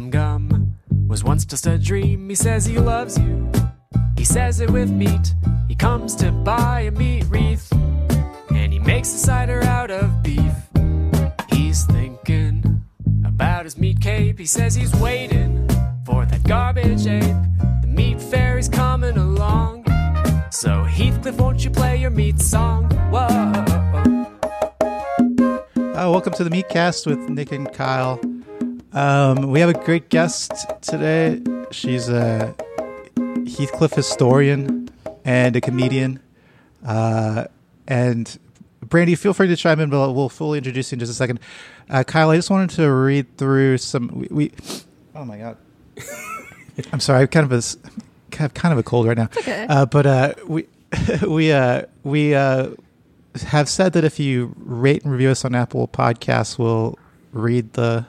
[0.00, 0.74] Gum Gum
[1.08, 2.30] was once just a dream.
[2.30, 3.50] He says he loves you.
[4.16, 5.34] He says it with meat.
[5.68, 7.70] He comes to buy a meat wreath.
[8.50, 10.54] And he makes a cider out of beef.
[11.50, 12.82] He's thinking
[13.26, 14.38] about his meat cape.
[14.38, 15.68] He says he's waiting
[16.06, 17.36] for that garbage ape.
[17.82, 19.84] The meat fairy's coming along.
[20.50, 22.90] So Heathcliff, won't you play your meat song?
[23.10, 23.26] Whoa.
[25.76, 28.18] Uh, welcome to the Meatcast with Nick and Kyle.
[28.92, 31.40] Um, we have a great guest today.
[31.70, 32.54] She's a
[33.16, 34.88] Heathcliff historian
[35.24, 36.20] and a comedian.
[36.84, 37.44] Uh,
[37.86, 38.38] and
[38.84, 41.38] Brandi, feel free to chime in, but we'll fully introduce you in just a second.
[41.88, 44.08] Uh, Kyle, I just wanted to read through some.
[44.08, 44.52] We, we
[45.14, 45.56] oh my god,
[46.92, 47.22] I'm sorry.
[47.22, 49.28] I'm kind of a kind of a cold right now.
[49.36, 49.66] okay.
[49.68, 50.66] Uh, but uh, we
[51.26, 52.70] we uh, we uh,
[53.46, 56.98] have said that if you rate and review us on Apple Podcasts, we'll
[57.32, 58.06] read the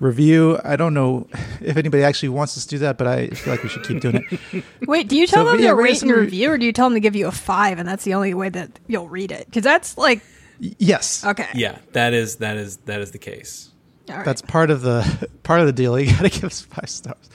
[0.00, 0.58] review.
[0.64, 1.26] I don't know
[1.60, 4.00] if anybody actually wants us to do that, but I feel like we should keep
[4.00, 4.64] doing it.
[4.86, 6.50] Wait, do you tell So, them yeah, to rate rate us and and re- review,
[6.52, 8.48] or do you tell them to give you a five, and that's the only way
[8.48, 9.46] that you'll read it?
[9.46, 10.22] Because that's like
[10.60, 13.70] yes, okay, Yeah, that is that is that is the case.
[14.08, 14.24] all right.
[14.24, 15.98] that's part of the part of the deal.
[16.00, 17.30] You got to give us five stars.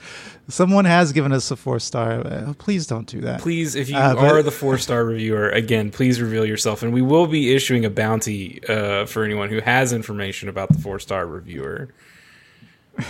[0.46, 2.20] Someone has given us a four star.
[2.20, 3.40] Uh, please don't do that.
[3.40, 6.92] Please, if you Uh, but- are the four star reviewer, again, please reveal yourself, and
[6.92, 10.98] we will be issuing a bounty uh, for anyone who has information about the four
[10.98, 11.88] star reviewer.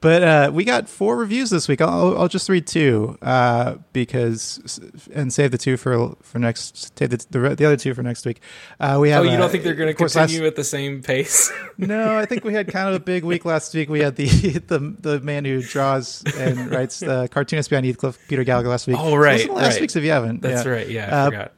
[0.00, 1.80] But uh, we got four reviews this week.
[1.80, 4.78] I'll, I'll just read two uh, because
[5.12, 6.96] and save the two for for next.
[6.96, 8.40] Save the the, the other two for next week.
[8.78, 9.22] Uh, we have.
[9.22, 11.52] Oh, you uh, don't think they're going to course, last- continue at the same pace?
[11.80, 13.88] No, I think we had kind of a big week last week.
[13.88, 14.26] We had the
[14.66, 18.96] the the man who draws and writes the cartoonist behind Heathcliff, Peter Gallagher, last week.
[18.98, 19.80] Oh, right, last right.
[19.80, 20.42] week's if you haven't.
[20.42, 20.70] That's yeah.
[20.70, 20.88] right.
[20.88, 21.52] Yeah, I Uh, forgot.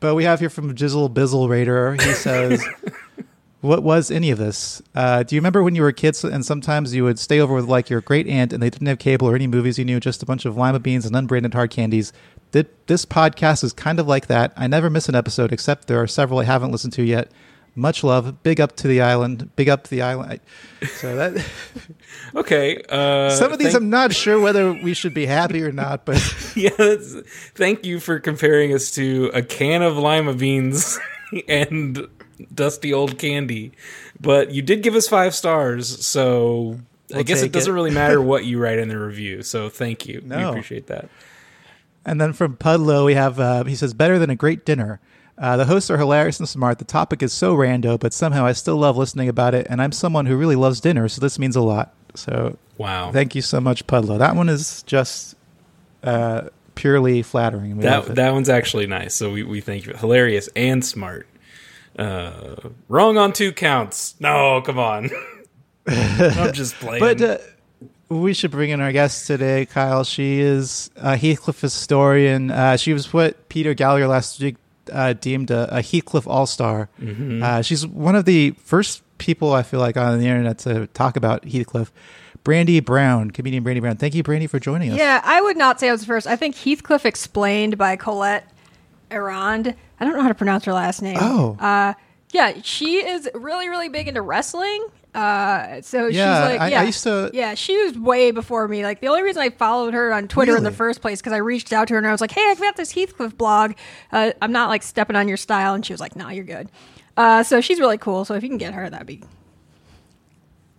[0.00, 1.94] But we have here from Jizzle Bizzle Raider.
[1.94, 2.62] He says,
[3.62, 4.82] "What was any of this?
[4.94, 7.64] Uh, do you remember when you were kids and sometimes you would stay over with
[7.66, 10.22] like your great aunt and they didn't have cable or any movies you knew, just
[10.22, 12.12] a bunch of lima beans and unbranded hard candies?
[12.52, 14.52] Th- This podcast is kind of like that.
[14.56, 17.30] I never miss an episode, except there are several I haven't listened to yet.
[17.74, 18.42] Much love.
[18.42, 19.48] Big up to the island.
[19.56, 20.40] Big up to the island.
[20.96, 21.42] So that
[22.34, 22.82] Okay.
[22.88, 26.04] Uh, some of these thank- I'm not sure whether we should be happy or not,
[26.04, 26.20] but
[26.56, 27.14] yeah, that's-
[27.54, 30.98] thank you for comparing us to a can of lima beans
[31.48, 32.06] and
[32.54, 33.72] dusty old candy.
[34.20, 36.78] But you did give us five stars, so
[37.12, 37.74] I We'll guess it doesn't it.
[37.74, 39.42] really matter what you write in the review.
[39.42, 40.22] So thank you.
[40.24, 41.08] We appreciate that.
[42.04, 45.00] And then from Pudlow, we have uh, he says better than a great dinner.
[45.38, 46.78] Uh, the hosts are hilarious and smart.
[46.78, 49.66] The topic is so rando, but somehow I still love listening about it.
[49.70, 51.92] And I'm someone who really loves dinner, so this means a lot.
[52.14, 53.10] So Wow.
[53.12, 54.18] thank you so much, Pudlow.
[54.18, 55.34] That one is just
[56.04, 57.76] uh, purely flattering.
[57.78, 59.14] We that that one's actually nice.
[59.14, 59.94] So we, we thank you.
[59.94, 61.26] Hilarious and smart.
[61.98, 64.14] Uh, wrong on two counts.
[64.20, 65.10] No, come on.
[65.86, 67.00] I'm just playing.
[67.00, 67.38] But uh,
[68.08, 70.04] we should bring in our guest today, Kyle.
[70.04, 72.50] She is a Heathcliff historian.
[72.50, 74.56] Uh, she was what Peter Gallagher last week
[74.92, 76.88] uh, deemed a, a Heathcliff All Star.
[77.00, 81.16] Uh, she's one of the first people I feel like on the internet to talk
[81.16, 81.92] about Heathcliff.
[82.44, 83.96] Brandi Brown, comedian Brandi Brown.
[83.96, 84.98] Thank you, Brandi, for joining us.
[84.98, 86.26] Yeah, I would not say I was the first.
[86.26, 88.50] I think Heathcliff Explained by Colette
[89.12, 89.76] Arrand.
[90.02, 91.16] I don't know how to pronounce her last name.
[91.20, 91.56] Oh.
[91.60, 91.94] Uh,
[92.32, 94.84] yeah, she is really, really big into wrestling.
[95.14, 98.66] Uh, so Yeah, she's like, I- I yeah, used to- yeah, she was way before
[98.66, 98.82] me.
[98.82, 101.36] Like the only reason I followed her on Twitter in the first place because I
[101.36, 103.74] reached out to her and I was like, hey, I've got this Heathcliff blog.
[104.10, 106.68] Uh, I'm not like stepping on your style, and she was like, nah, you're good.
[107.16, 108.24] Uh, so she's really cool.
[108.24, 109.20] So if you can get her, that'd be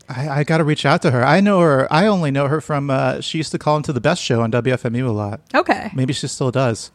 [0.10, 1.24] I, I got to reach out to her.
[1.24, 1.88] I know her.
[1.92, 2.90] I only know her from.
[2.90, 5.42] Uh, she used to call into the Best Show on WFMU a lot.
[5.56, 5.92] okay.
[5.94, 6.92] Maybe she still does.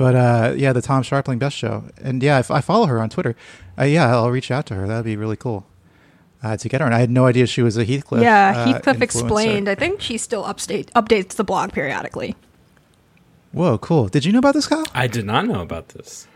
[0.00, 3.10] But uh, yeah, the Tom Scharpling Best Show, and yeah, if I follow her on
[3.10, 3.36] Twitter,
[3.78, 4.86] uh, yeah, I'll reach out to her.
[4.86, 5.66] That'd be really cool
[6.42, 6.86] uh, to get her.
[6.86, 8.22] And I had no idea she was a Heathcliff.
[8.22, 9.02] yeah, uh, Heathcliff influencer.
[9.02, 9.68] Explained.
[9.68, 12.34] I think she still update updates the blog periodically.
[13.52, 14.08] Whoa, cool!
[14.08, 14.86] Did you know about this, Kyle?
[14.94, 16.26] I did not know about this.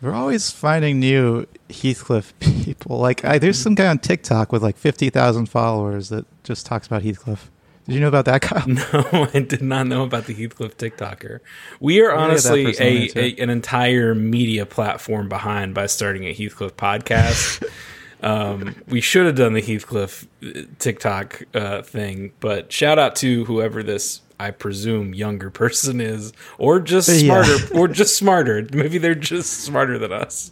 [0.00, 2.98] We're always finding new Heathcliff people.
[2.98, 6.86] Like, I, there's some guy on TikTok with like fifty thousand followers that just talks
[6.86, 7.50] about Heathcliff.
[7.86, 8.66] Did you know about that, Kyle?
[8.66, 11.40] No, I did not know about the Heathcliff TikToker.
[11.80, 15.86] We are We're gonna get that honestly a, a an entire media platform behind by
[15.86, 17.62] starting a Heathcliff podcast.
[18.22, 23.44] um, we should have done the Heathcliff uh, TikTok uh, thing, but shout out to
[23.44, 27.42] whoever this I presume younger person is, or just Yeah.
[27.44, 28.66] smarter, or just smarter.
[28.72, 30.50] Maybe they're just smarter than us.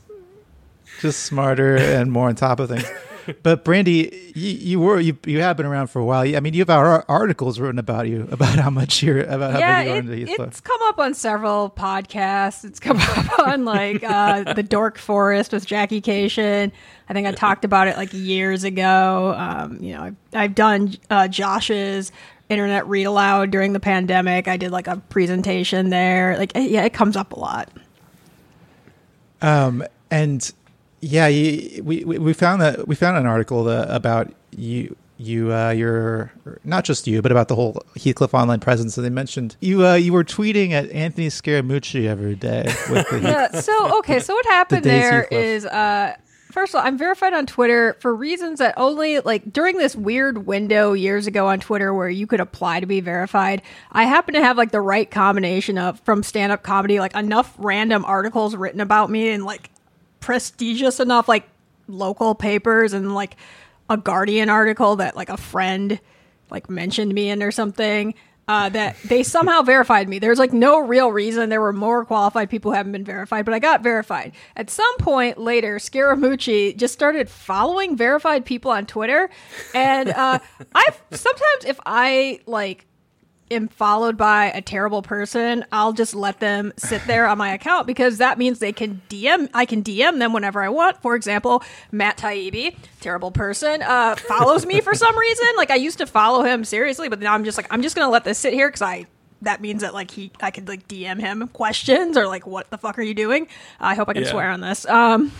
[1.00, 2.84] just smarter and more on top of things.
[3.42, 6.36] But Brandi, you, you were you, you have been around for a while.
[6.36, 9.58] I mean, you have our articles written about you about how much you're about how
[9.58, 10.48] yeah, big you are it, Heathcliff.
[10.48, 12.64] it's come up on several podcasts.
[12.64, 16.72] It's come up on like uh, the Dork Forest with Jackie Kashian.
[17.08, 19.34] I think I talked about it like years ago.
[19.36, 22.12] Um, you know, I've, I've done uh, Josh's
[22.48, 24.48] internet read aloud during the pandemic.
[24.48, 26.36] I did like a presentation there.
[26.38, 27.70] Like, yeah, it comes up a lot.
[29.42, 30.50] Um, and
[31.04, 35.52] yeah, you, we, we we found that we found an article that, about you you
[35.52, 36.32] uh your
[36.64, 39.94] not just you but about the whole Heathcliff online presence and they mentioned you uh
[39.94, 42.64] you were tweeting at Anthony Scaramucci every day
[43.22, 43.60] yeah.
[43.60, 44.18] So okay.
[44.18, 46.16] So what happened The there is, uh,
[46.50, 50.46] first of all, I'm verified on Twitter for reasons that only like during this weird
[50.46, 53.62] window years ago on Twitter where you could apply to be verified.
[53.92, 57.54] I happen to have like the right combination of from stand up comedy, like enough
[57.58, 59.70] random articles written about me and like
[60.24, 61.46] prestigious enough like
[61.86, 63.36] local papers and like
[63.90, 66.00] a Guardian article that like a friend
[66.50, 68.14] like mentioned me in or something.
[68.48, 70.18] Uh, that they somehow verified me.
[70.18, 71.50] There's like no real reason.
[71.50, 74.32] There were more qualified people who haven't been verified, but I got verified.
[74.56, 79.28] At some point later, Scaramucci just started following verified people on Twitter,
[79.74, 80.38] and uh,
[80.74, 82.86] I sometimes if I like
[83.50, 87.86] am followed by a terrible person, I'll just let them sit there on my account
[87.86, 89.48] because that means they can DM.
[89.54, 91.00] I can DM them whenever I want.
[91.02, 91.62] For example,
[91.92, 95.46] Matt Taibbi, terrible person, uh, follows me for some reason.
[95.56, 98.10] Like I used to follow him seriously, but now I'm just like I'm just gonna
[98.10, 99.06] let this sit here because I.
[99.42, 102.78] That means that like he, I could like DM him questions or like, what the
[102.78, 103.46] fuck are you doing?
[103.78, 104.30] I hope I can Yeah.
[104.30, 104.86] swear on this.
[104.86, 105.32] Um,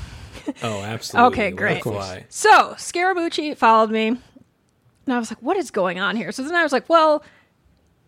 [0.62, 1.28] Oh, absolutely.
[1.28, 1.82] Okay, great.
[2.28, 4.18] so Scaramucci followed me, and
[5.08, 7.24] I was like, "What is going on here?" So then I was like, "Well,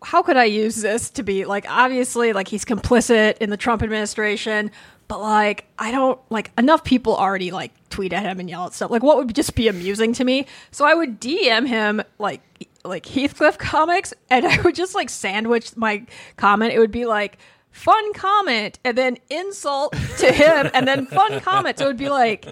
[0.03, 3.81] how could I use this to be like obviously like he's complicit in the Trump
[3.81, 4.71] administration,
[5.07, 8.73] but like I don't like enough people already like tweet at him and yell at
[8.73, 8.91] stuff.
[8.91, 10.45] Like what would just be amusing to me?
[10.71, 12.41] So I would DM him like
[12.83, 16.05] like Heathcliff comics, and I would just like sandwich my
[16.35, 16.73] comment.
[16.73, 17.37] It would be like
[17.71, 21.77] fun comment and then insult to him and then fun comment.
[21.77, 22.45] So it would be like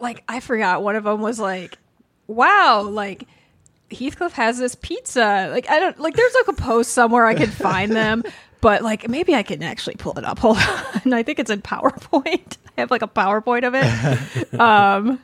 [0.00, 1.78] like I forgot one of them was like
[2.26, 3.26] wow like
[3.94, 5.48] Heathcliff has this pizza.
[5.52, 8.22] Like I don't like there's like a post somewhere I could find them,
[8.60, 10.38] but like maybe I can actually pull it up.
[10.40, 11.12] Hold on.
[11.12, 12.56] I think it's in PowerPoint.
[12.76, 14.60] I have like a PowerPoint of it.
[14.60, 15.20] um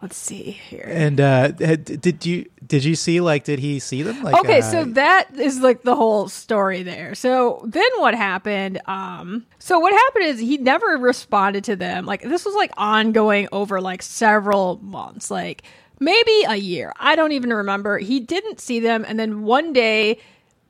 [0.00, 0.86] let's see here.
[0.86, 4.62] and uh did you did you see like did he see them like okay, uh,
[4.62, 7.14] so that is like the whole story there.
[7.14, 8.80] So then what happened?
[8.86, 12.04] Um, so what happened is he never responded to them.
[12.04, 15.62] Like this was like ongoing over like several months, like
[16.00, 16.92] maybe a year.
[16.98, 17.98] I don't even remember.
[17.98, 20.18] He didn't see them, and then one day.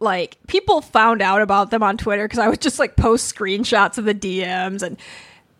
[0.01, 3.99] Like people found out about them on Twitter because I would just like post screenshots
[3.99, 4.97] of the DMs, and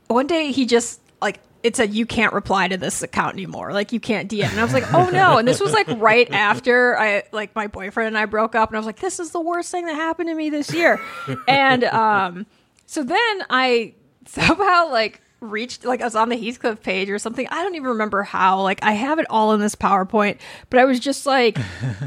[0.09, 3.93] one day he just like it said you can't reply to this account anymore like
[3.93, 6.99] you can't dm and i was like oh no and this was like right after
[6.99, 9.41] i like my boyfriend and i broke up and i was like this is the
[9.41, 11.01] worst thing that happened to me this year
[11.47, 12.47] and um
[12.87, 13.93] so then i
[14.27, 17.47] somehow like reached like i was on the heathcliff page or something.
[17.51, 18.63] I don't even remember how.
[18.63, 20.39] Like i have it all in this powerpoint
[20.71, 21.59] but i was just like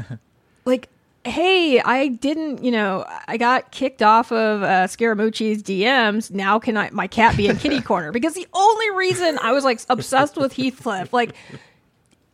[0.64, 0.88] like
[1.24, 6.76] hey i didn't you know i got kicked off of uh, scaramucci's dms now can
[6.76, 8.10] i my cat be in kitty corner?
[8.10, 11.34] Because the only reason i was like obsessed with heathcliff like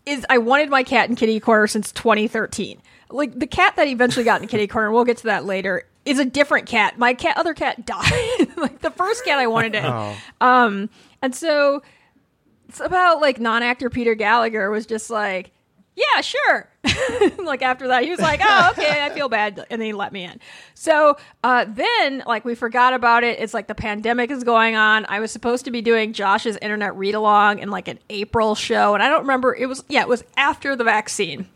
[0.06, 2.80] is i wanted my cat in kitty corner since 2013
[3.10, 6.18] like the cat that eventually got in kitty corner we'll get to that later is
[6.18, 9.84] a different cat my cat other cat died like the first cat i wanted in
[9.86, 10.16] oh.
[10.40, 10.90] um,
[11.22, 11.82] and so
[12.68, 15.52] it's about like non-actor Peter Gallagher was just like,
[15.96, 16.68] yeah, sure.
[17.44, 20.12] like after that, he was like, oh, okay, I feel bad, and then he let
[20.12, 20.38] me in.
[20.74, 23.40] So uh, then, like, we forgot about it.
[23.40, 25.06] It's like the pandemic is going on.
[25.08, 28.94] I was supposed to be doing Josh's internet read along in like an April show,
[28.94, 29.56] and I don't remember.
[29.56, 31.48] It was yeah, it was after the vaccine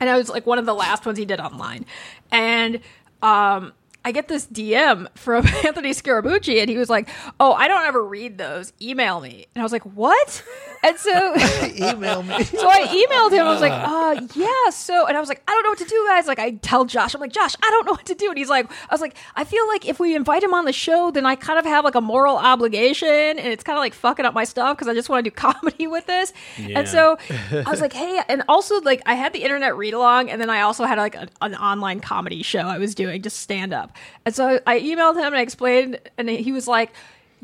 [0.00, 1.86] and I was like one of the last ones he did online.
[2.30, 2.80] And
[3.24, 3.72] um,
[4.04, 7.08] I get this DM from Anthony Scaramucci, and he was like,
[7.40, 8.72] "Oh, I don't ever read those.
[8.80, 10.44] Email me." And I was like, "What?"
[10.82, 11.34] And so,
[11.74, 13.46] email me so I emailed him.
[13.46, 15.86] I was like, "Uh, yeah." So, and I was like, "I don't know what to
[15.86, 18.28] do, guys." Like, I tell Josh, I'm like, "Josh, I don't know what to do,"
[18.28, 20.72] and he's like, "I was like, I feel like if we invite him on the
[20.74, 23.94] show, then I kind of have like a moral obligation, and it's kind of like
[23.94, 26.80] fucking up my stuff because I just want to do comedy with this." Yeah.
[26.80, 30.28] And so I was like, "Hey," and also like I had the internet read along,
[30.28, 33.72] and then I also had like an online comedy show I was doing, just stand
[33.72, 33.92] up.
[34.24, 36.92] And so I emailed him and I explained, and he was like.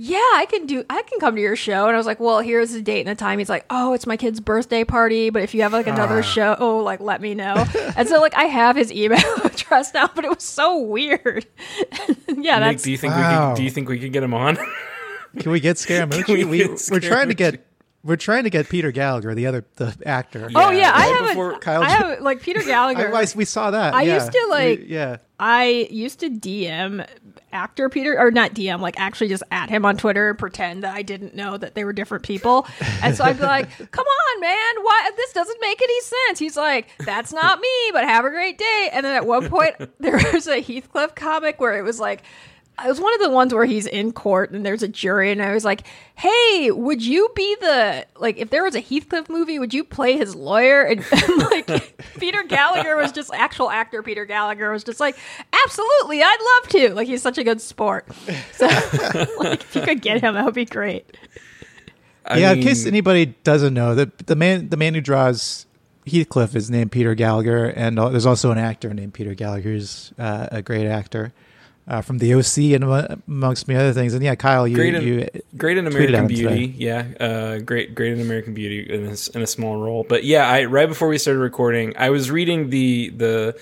[0.02, 0.82] Yeah, I can do.
[0.88, 3.08] I can come to your show, and I was like, "Well, here's the date and
[3.08, 5.88] the time." He's like, "Oh, it's my kid's birthday party, but if you have like
[5.88, 5.92] ah.
[5.92, 7.66] another show, oh, like let me know."
[7.96, 11.44] and so, like, I have his email address now, but it was so weird.
[12.28, 13.50] yeah, Nick, that's do you think we Wow.
[13.50, 14.56] could, do you think we could get him on?
[15.38, 17.66] can we get Scaramucci Can we we, we're trying to get
[18.02, 20.48] we're trying to get Peter Gallagher, the other the actor.
[20.54, 23.14] oh yeah, I have before- a, Kyle- I have like Peter Gallagher.
[23.14, 23.94] I, I- we saw that.
[23.94, 24.14] I yeah.
[24.14, 25.16] used to, like- We- yeah.
[25.38, 27.06] I used to DM
[27.50, 30.94] actor Peter, or not DM, like actually just at him on Twitter and pretend that
[30.94, 32.66] I didn't know that they were different people.
[33.02, 35.10] And so I'd be like, come on, man, why?
[35.16, 36.38] This doesn't make any sense.
[36.38, 38.90] He's like, that's not me, but have a great day.
[38.92, 42.22] And then at one point, there was a Heathcliff comic where it was like,
[42.84, 45.42] it was one of the ones where he's in court and there's a jury, and
[45.42, 45.82] I was like,
[46.14, 50.16] "Hey, would you be the like if there was a Heathcliff movie, would you play
[50.16, 55.00] his lawyer?" And, and, like Peter Gallagher was just actual actor Peter Gallagher was just
[55.00, 55.16] like,
[55.64, 58.06] "Absolutely, I'd love to." Like he's such a good sport.
[58.52, 58.66] So
[59.38, 61.16] like if you could get him, that would be great.
[62.24, 65.66] I yeah, in case anybody doesn't know, the the man the man who draws
[66.06, 70.12] Heathcliff is named Peter Gallagher, and uh, there's also an actor named Peter Gallagher who's
[70.18, 71.32] uh, a great actor
[71.88, 72.84] uh, from the OC and
[73.26, 74.14] amongst many other things.
[74.14, 78.12] And yeah, Kyle, you, Great in- you great in American Beauty, yeah, uh, great, great
[78.12, 80.04] in American Beauty in a, in a small role.
[80.08, 83.60] But yeah, I right before we started recording, I was reading the the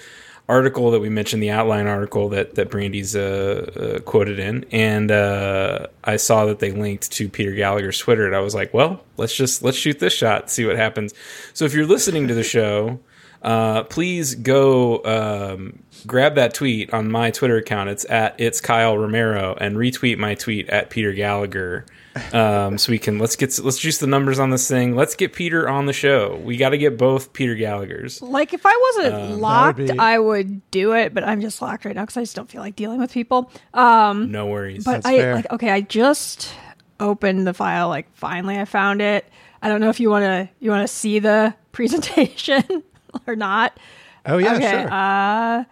[0.48, 5.10] article that we mentioned, the outline article that that Brandi's uh, uh, quoted in, and
[5.10, 9.02] uh, I saw that they linked to Peter Gallagher's Twitter, and I was like, well,
[9.16, 11.14] let's just let's shoot this shot, see what happens.
[11.54, 13.00] So if you're listening to the show.
[13.42, 17.88] Uh, please go um, grab that tweet on my Twitter account.
[17.90, 21.87] It's at it's Kyle Romero and retweet my tweet at Peter Gallagher.
[22.33, 24.97] Um, so we can let's get let's juice the numbers on this thing.
[24.97, 26.37] Let's get Peter on the show.
[26.42, 28.21] We got to get both Peter Gallagher's.
[28.21, 31.95] Like if I wasn't locked, be- I would do it, but I'm just locked right
[31.95, 33.52] now because I just don't feel like dealing with people.
[33.73, 34.85] Um, No worries.
[34.85, 35.35] But That's I fair.
[35.37, 36.52] like okay, I just
[36.99, 37.88] opened the file.
[37.88, 39.25] Like finally, I found it.
[39.62, 42.83] I don't know if you want to you want to see the presentation
[43.26, 43.78] or not.
[44.26, 44.92] oh yeah, okay, sure.
[44.92, 45.64] Uh,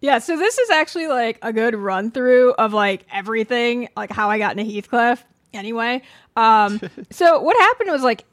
[0.00, 0.18] yeah.
[0.18, 4.38] So this is actually like a good run through of like everything, like how I
[4.38, 5.24] got into Heathcliff.
[5.52, 6.02] Anyway,
[6.36, 8.24] um, so what happened was like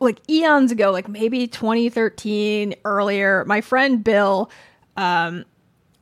[0.00, 4.50] like eons ago, like maybe 2013 earlier, my friend Bill
[4.96, 5.44] um,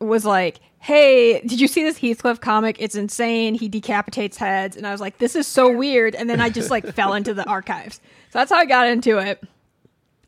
[0.01, 2.77] was like, Hey, did you see this Heathcliff comic?
[2.81, 3.55] It's insane.
[3.55, 4.77] He decapitates heads.
[4.77, 6.15] And I was like, This is so weird.
[6.15, 7.97] And then I just like fell into the archives.
[8.31, 9.43] So that's how I got into it.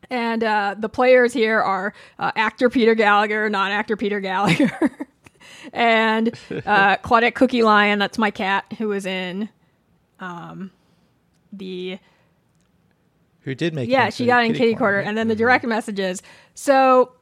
[0.09, 5.07] And uh, the players here are uh, actor Peter Gallagher, non actor Peter Gallagher,
[5.73, 6.29] and
[6.65, 9.49] uh, Claudette Cookie Lion, that's my cat, who was in
[10.19, 10.71] um,
[11.51, 11.99] the
[13.41, 13.89] Who did make?
[13.89, 16.21] it yeah, she got in Kitty kitty corner, and then the direct messages.
[16.53, 17.13] So,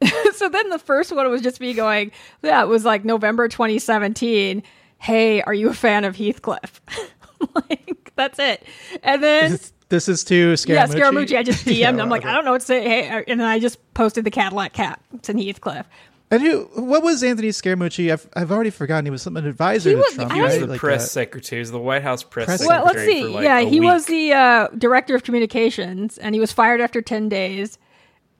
[0.34, 2.12] so then the first one was just me going.
[2.42, 4.62] Yeah, it was like November 2017.
[5.00, 6.80] Hey, are you a fan of Heathcliff?
[7.54, 8.64] like that's it.
[9.02, 10.68] And then This, this is to Scaramucci.
[10.74, 11.36] yeah, Scaramucci.
[11.38, 11.76] I just DM'd.
[11.76, 12.30] Yeah, I'm like, okay.
[12.30, 12.82] I don't know what to say.
[12.82, 15.00] Hey, and then I just posted the Cadillac cat.
[15.14, 15.86] It's in Heathcliff.
[16.30, 16.64] And who?
[16.74, 18.12] What was Anthony Scaramucci?
[18.12, 19.06] I've, I've already forgotten.
[19.06, 20.32] He was some advisor He to was- Trump.
[20.32, 20.60] He was right?
[20.60, 21.56] the Like, press uh, secretary.
[21.56, 22.84] He was the White House press Press secretary.
[22.84, 23.22] Well, let's see.
[23.22, 26.82] For like yeah, a he was the uh, director of communications, and he was fired
[26.82, 27.78] after 10 days.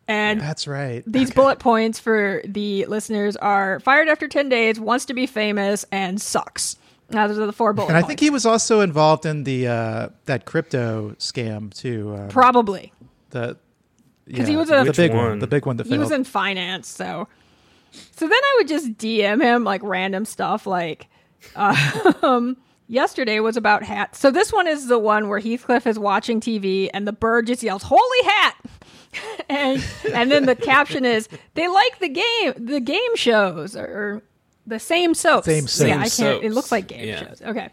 [0.07, 1.03] And That's right.
[1.07, 5.85] These bullet points for the listeners are fired after 10 days, wants to be famous,
[5.93, 6.77] and sucks.
[7.11, 8.09] Now, those are the four bullet And I points.
[8.09, 12.15] think he was also involved in the uh, that crypto scam too.
[12.17, 12.93] Um, Probably.
[13.31, 13.57] the
[14.35, 15.25] 'Cause he was a- the big one?
[15.29, 15.39] one?
[15.39, 16.01] the big one that He failed.
[16.03, 17.27] was in finance, so.
[17.93, 21.09] So then I would just DM him like random stuff like.
[21.57, 22.57] Um,
[22.89, 24.19] yesterday was about hats.
[24.19, 27.63] So this one is the one where Heathcliff is watching TV and the bird just
[27.63, 28.57] yells, "Holy hat!"
[29.49, 34.23] and and then the caption is, "They like the game, the game shows or
[34.69, 36.45] the same soaps." Same Yeah, I can't.
[36.45, 37.27] It looks like game Yeah.
[37.29, 37.43] shows.
[37.43, 37.71] Okay.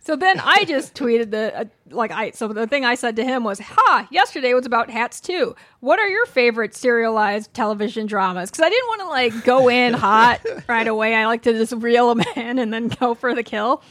[0.00, 3.24] So then I just tweeted the uh, like I so the thing I said to
[3.24, 4.06] him was, "Ha!
[4.12, 5.56] Yesterday was about hats too.
[5.80, 9.94] What are your favorite serialized television dramas?" Because I didn't want to like go in
[10.08, 11.16] hot right away.
[11.16, 13.82] I like to just reel them in and then go for the kill.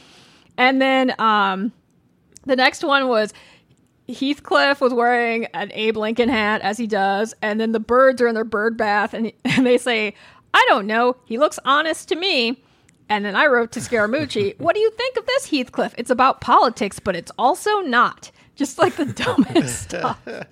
[0.56, 1.70] And then um,
[2.46, 3.34] the next one was
[4.08, 8.28] Heathcliff was wearing an Abe Lincoln hat as he does, and then the birds are
[8.28, 10.14] in their bird bath, and, and they say,
[10.56, 11.16] "I don't know.
[11.26, 12.62] He looks honest to me."
[13.08, 15.94] And then I wrote to Scaramucci, "What do you think of this, Heathcliff?
[15.98, 20.18] It's about politics, but it's also not." Just like the dumbest stuff.
[20.26, 20.46] And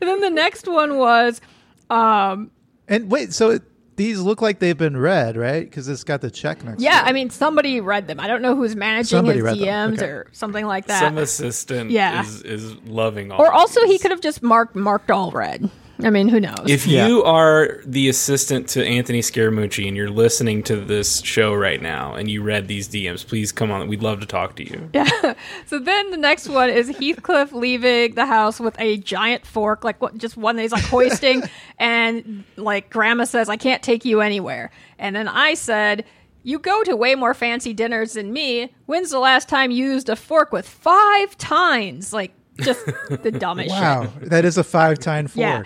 [0.00, 1.42] then the next one was,
[1.90, 2.50] um,
[2.88, 3.62] and wait, so it,
[3.96, 5.68] these look like they've been read, right?
[5.68, 6.80] Because it's got the check next.
[6.80, 7.10] yeah, to it.
[7.10, 8.18] I mean, somebody read them.
[8.18, 9.92] I don't know who's managing Somebody his read them.
[9.92, 10.06] DMs Okay.
[10.06, 11.00] or something like that.
[11.00, 12.22] Some assistant Yeah.
[12.22, 15.68] is, is loving all or of also he could have just marked marked all red.
[16.04, 16.64] I mean, who knows?
[16.66, 17.06] If Yeah.
[17.06, 22.14] you are the assistant to Anthony Scaramucci and you're listening to this show right now
[22.14, 23.86] and you read these DMs, please come on.
[23.88, 24.90] We'd love to talk to you.
[24.92, 25.34] Yeah.
[25.66, 30.00] So then the next one is Heathcliff leaving the house with a giant fork, like
[30.00, 31.42] what, just one that he's like hoisting,
[31.78, 36.04] and like Grandma says, "I can't take you anywhere." And then I said,
[36.42, 38.72] "You go to way more fancy dinners than me.
[38.86, 42.84] When's the last time you used a fork with five tines?" Like Just
[43.22, 43.80] the dumbest shit.
[43.80, 45.62] Wow, that is a five time Yeah.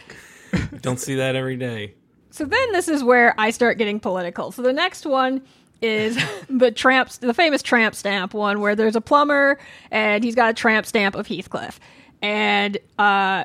[0.52, 0.70] fork.
[0.82, 1.94] Don't see that every day.
[2.30, 4.50] So then this is where I start getting political.
[4.52, 5.42] So the next one
[5.82, 6.16] is
[6.48, 9.58] the tramp, the famous tramp stamp one, where there's a plumber
[9.90, 11.78] and he's got a tramp stamp of Heathcliff,
[12.22, 13.44] and uh,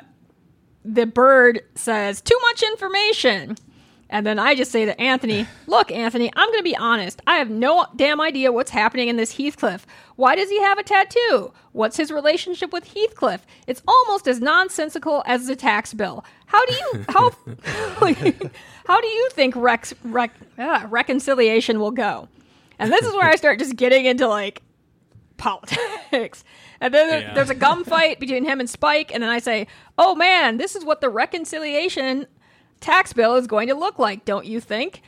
[0.85, 3.57] the bird says too much information.
[4.11, 7.21] And then I just say to Anthony, Look, Anthony, I'm going to be honest.
[7.27, 9.85] I have no damn idea what's happening in this Heathcliff.
[10.15, 11.53] Why does he have a tattoo?
[11.73, 13.45] What's his relationship with Heathcliff?
[13.67, 16.25] It's almost as nonsensical as the tax bill.
[16.47, 17.31] How do you how
[18.87, 22.27] how do you think rex, rec, ah, reconciliation will go?
[22.79, 24.63] And this is where I start just getting into like
[25.37, 26.43] politics.
[26.81, 27.33] And then Yeah.
[27.33, 30.75] there's a gum fight between him and Spike, and then I say, "Oh man, this
[30.75, 32.25] is what the reconciliation
[32.79, 35.01] tax bill is going to look like, don't you think?"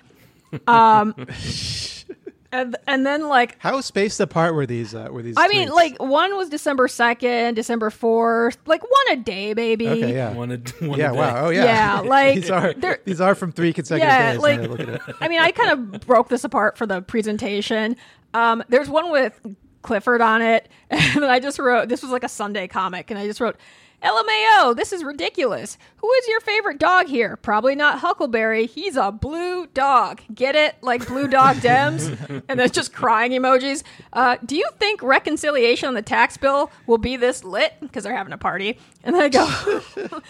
[0.67, 1.15] Um,
[2.51, 4.93] and and then like How spaced apart were these?
[4.93, 5.35] Uh, were these?
[5.37, 9.87] I mean, like one was December second, December fourth, like one a day, baby.
[9.87, 11.17] okay, yeah, One a, one yeah, a day.
[11.17, 12.73] wow, oh yeah, Yeah, like, these are
[13.05, 14.41] these are from three consecutive Yeah, days.
[14.41, 15.01] like- I look at it.
[15.21, 17.95] I mean, I kind of broke this apart for the presentation.
[18.33, 19.39] Um, there's one with
[19.83, 23.25] Clifford on it, and I just wrote this was like a Sunday comic, and I
[23.27, 23.55] just wrote.
[24.03, 25.77] LMAO, this is ridiculous.
[25.98, 27.38] Who is your favorite dog here?
[27.38, 28.65] Probably not Huckleberry.
[28.65, 30.22] He's a blue dog.
[30.34, 30.75] Get it?
[30.81, 32.43] Like blue dog Dems?
[32.50, 33.84] and there's just crying emojis.
[34.12, 37.74] Uh, do you think reconciliation on the tax bill will be this lit?
[37.79, 38.79] Because they're having a party.
[39.03, 39.46] And then I go,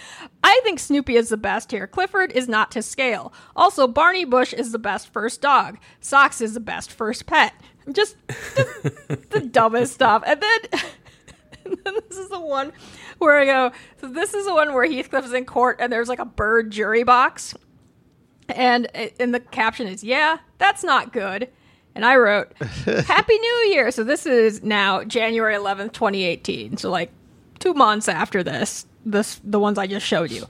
[0.43, 1.87] I think Snoopy is the best here.
[1.87, 3.31] Clifford is not to scale.
[3.55, 5.77] Also, Barney Bush is the best first dog.
[6.01, 7.53] Socks is the best first pet.
[7.91, 8.83] Just, just
[9.29, 10.23] the dumbest stuff.
[10.25, 10.81] And then,
[11.71, 12.71] and then this is the one
[13.17, 16.09] where I go, so this is the one where Heathcliff is in court and there's
[16.09, 17.55] like a bird jury box.
[18.49, 18.87] And,
[19.17, 21.49] in the caption is, yeah, that's not good.
[21.95, 22.53] And I wrote,
[23.07, 23.91] Happy New Year.
[23.91, 26.77] So this is now January 11th, 2018.
[26.77, 27.11] So like
[27.59, 30.47] two months after this, this the ones I just showed you.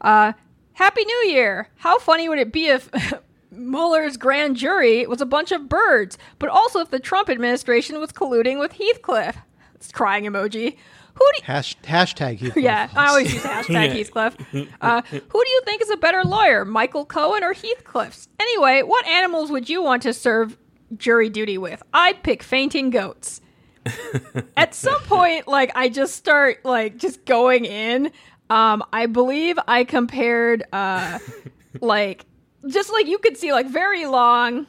[0.00, 0.32] Uh,
[0.74, 1.68] Happy New Year.
[1.76, 2.90] How funny would it be if
[3.50, 8.10] Mueller's grand jury was a bunch of birds, but also if the Trump administration was
[8.10, 9.36] colluding with Heathcliff?
[9.82, 10.76] It's crying emoji.
[11.14, 12.62] Who do Hash, hashtag Heathcliff.
[12.62, 13.92] yeah, I always use hashtag Yeah.
[13.94, 14.36] Heathcliff.
[14.80, 18.28] Uh, who do you think is a better lawyer, Michael Cohen or Heathcliff's?
[18.40, 20.56] Anyway, what animals would you want to serve
[20.96, 21.82] jury duty with?
[21.92, 23.40] I'd pick fainting goats.
[24.56, 28.12] At some point, like I just start like just going in.
[28.48, 31.18] Um, I believe I compared uh,
[31.80, 32.24] like
[32.68, 34.66] just like you could see like very long,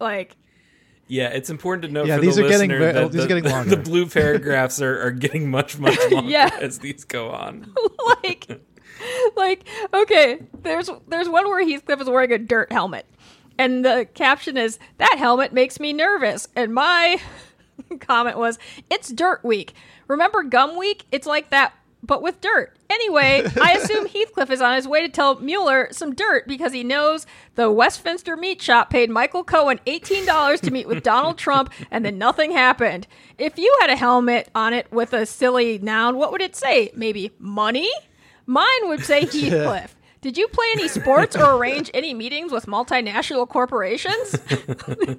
[0.00, 0.36] like
[1.08, 3.20] Yeah, it's important to note Yeah, for these the are getting listener ve- that these
[3.20, 3.70] are the, getting longer.
[3.70, 6.50] the blue paragraphs are, are getting much, much longer Yeah.
[6.60, 7.72] as these go on.
[8.22, 8.60] like
[9.36, 13.04] like okay there's there's one where heathcliff is wearing a dirt helmet
[13.58, 17.20] and the caption is that helmet makes me nervous and my
[18.00, 18.58] comment was
[18.90, 19.74] it's dirt week
[20.08, 21.74] remember gum week it's like that
[22.06, 26.14] but with dirt anyway i assume heathcliff is on his way to tell mueller some
[26.14, 31.02] dirt because he knows the westminster meat shop paid michael cohen $18 to meet with
[31.02, 33.06] donald trump and then nothing happened
[33.38, 36.90] if you had a helmet on it with a silly noun what would it say
[36.94, 37.90] maybe money
[38.46, 39.94] Mine would say Heathcliff.
[40.22, 44.32] Did you play any sports or arrange any meetings with multinational corporations?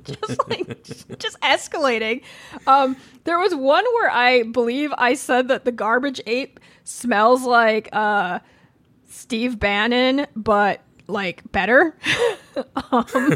[0.03, 0.83] just like
[1.17, 2.23] just escalating.
[2.65, 7.89] Um, there was one where I believe I said that the garbage ape smells like
[7.91, 8.39] uh,
[9.09, 11.97] Steve Bannon, but like better.
[12.91, 13.05] um,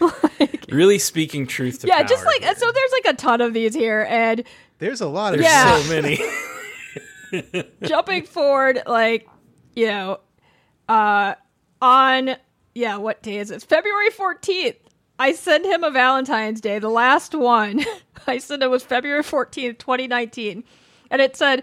[0.00, 2.04] like, Really speaking truth to yeah, power.
[2.08, 2.70] just like so.
[2.72, 4.44] There's like a ton of these here, and
[4.78, 5.78] There's a lot of There's Yeah.
[5.80, 7.62] so many.
[7.84, 9.28] jumping forward like
[9.74, 10.20] you know
[10.88, 11.34] uh
[11.82, 12.36] on
[12.76, 14.76] yeah what day is it february 14th
[15.18, 17.84] i sent him a valentine's day the last one
[18.28, 20.62] i said it was february 14th 2019
[21.10, 21.62] and it said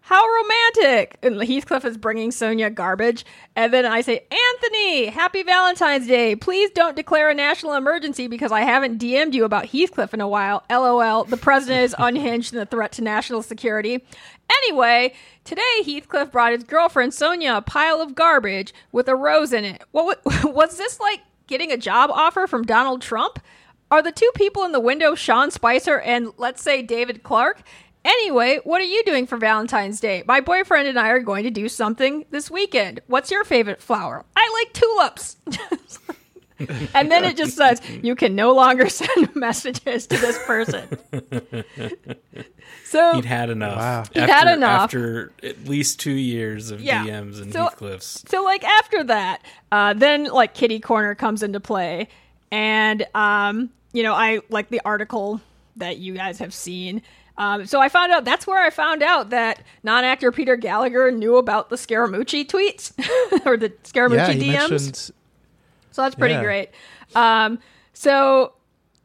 [0.00, 3.24] how romantic and heathcliff is bringing sonia garbage
[3.56, 8.52] and then i say anthony happy valentine's day please don't declare a national emergency because
[8.52, 12.58] i haven't dm'd you about heathcliff in a while lol the president is unhinged in
[12.58, 14.02] the threat to national security
[14.50, 15.12] Anyway,
[15.44, 19.82] today Heathcliff brought his girlfriend Sonia a pile of garbage with a rose in it.
[19.92, 23.38] What was this like getting a job offer from Donald Trump?
[23.90, 27.62] Are the two people in the window Sean Spicer and let's say David Clark?
[28.04, 30.22] Anyway, what are you doing for Valentine's Day?
[30.26, 33.00] My boyfriend and I are going to do something this weekend.
[33.06, 34.24] What's your favorite flower?
[34.36, 35.36] I like tulips.
[36.94, 40.88] and then it just says you can no longer send messages to this person.
[42.84, 43.76] So He'd had enough.
[43.76, 44.04] Wow.
[44.14, 44.84] He'd had enough.
[44.84, 47.04] After at least two years of Yeah.
[47.04, 48.26] DMs and So- Heathcliffs.
[48.30, 52.08] So like after that, uh, then like Kitty Corner comes into play,
[52.50, 55.42] and um, you know I like the article
[55.76, 57.02] that you guys have seen.
[57.38, 61.36] Um, so I found out that's where I found out that non-actor Peter Gallagher knew
[61.36, 62.92] about the Scaramucci tweets
[63.46, 64.12] or the Scaramucci
[64.44, 64.70] yeah, DMs.
[64.70, 64.96] mentioned.
[65.92, 66.42] So that's pretty Yeah.
[66.42, 66.70] great.
[67.14, 67.58] Um,
[67.94, 68.52] so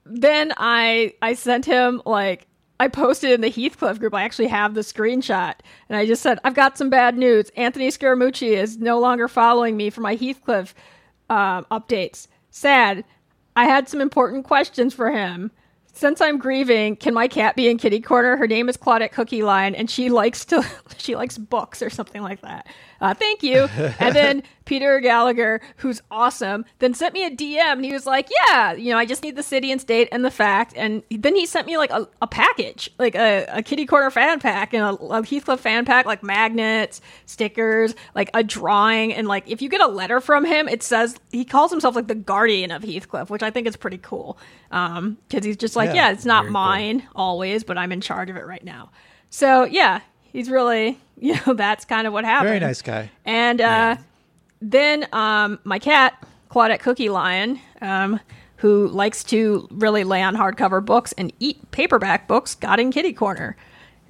[0.06, 2.48] then I I sent him like
[2.80, 4.14] I posted in the Heathcliff group.
[4.14, 5.54] I actually have the screenshot,
[5.88, 7.50] and I just said I've got some bad news.
[7.56, 10.74] Anthony Scaramucci is no longer following me for my Heathcliff
[11.30, 12.28] um, updates.
[12.50, 13.06] Sad.
[13.56, 15.52] I had some important questions for him.
[15.96, 18.36] Since I'm grieving, can my cat be in kitty corner?
[18.36, 20.66] Her name is Claudette Cookie Lion, and she likes to
[20.98, 22.68] she likes books or something like that.
[23.04, 23.68] Uh, thank you.
[24.00, 28.30] And then Peter Gallagher, who's awesome, then sent me a DM, and he was like,
[28.48, 31.36] "Yeah, you know, I just need the city and state and the fact." And then
[31.36, 34.84] he sent me like a, a package, like a, a kitty corner fan pack and
[34.84, 39.68] a, a Heathcliff fan pack, like magnets, stickers, like a drawing, and like if you
[39.68, 43.30] get a letter from him, it says he calls himself like the guardian of Heathcliff,
[43.30, 44.38] which I think is pretty cool.
[44.72, 46.54] Um, because he's just like, Yeah, yeah, it's not very cool.
[46.54, 48.92] mine always, but I'm in charge of it right now.
[49.30, 50.00] So yeah,
[50.34, 52.50] he's really, you know, that's kind of what happened.
[52.50, 53.10] Very nice guy.
[53.24, 53.96] And uh,
[54.62, 58.20] then um, my cat, Claudette Cookie Lion, um,
[58.58, 63.14] who likes to really lay on hardcover books and eat paperback books, got in Kitty
[63.14, 63.56] Corner.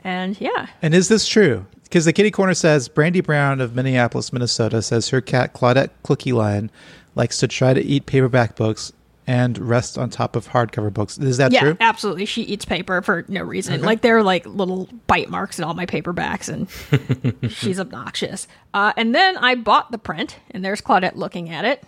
[0.04, 1.66] And yeah, And is this true?
[1.84, 6.34] Because the kitty corner says Brandi Brown of Minneapolis, Minnesota says her cat Claudette Cookie
[6.34, 6.72] Lion
[7.16, 8.92] likes to try to eat paperback books
[9.26, 11.18] and rests on top of hardcover books.
[11.18, 11.78] Is that yeah, true?
[11.80, 12.26] absolutely.
[12.26, 13.82] She eats paper for no reason.
[13.82, 18.48] Like there are like little bite marks in all my paperbacks, and she's obnoxious.
[18.74, 21.84] Uh, and then I bought the print, and there's Claudette looking at it,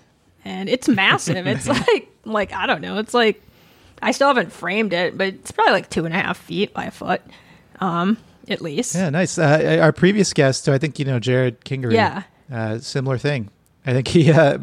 [0.45, 1.45] and it's massive.
[1.48, 3.00] it's like like I don't know.
[3.00, 3.41] It's like
[4.02, 6.86] I still haven't framed it, but it's probably like two and a half feet by
[6.86, 7.21] a foot,
[7.80, 8.17] um,
[8.48, 8.95] at least.
[8.95, 9.38] Yeah, nice.
[9.38, 11.93] Uh, our previous guest, so I think you know Jared Kingery.
[11.93, 12.24] Yeah.
[12.52, 13.50] uh, similar thing.
[13.86, 14.60] I think he uh,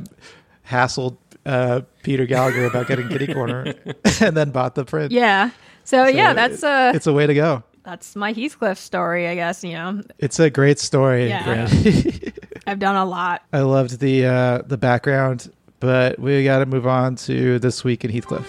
[0.69, 3.75] hassled uh, Peter Gallagher about getting kitty corner,
[4.21, 5.13] and then bought the print.
[5.13, 5.51] Yeah.
[5.85, 7.63] So, So yeah, that's it- uh it's a way to go.
[7.85, 9.65] that's my Heathcliff story, I guess.
[9.65, 11.29] You know, It's a great story.
[11.29, 11.69] Yeah.
[12.67, 13.43] I've done a lot.
[13.53, 15.51] I loved the uh, the background,
[15.81, 18.47] but we got to move on to this week in Heathcliff.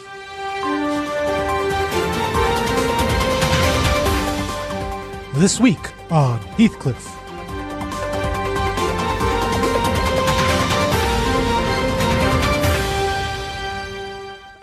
[5.35, 5.79] This week
[6.11, 7.09] on Heathcliff.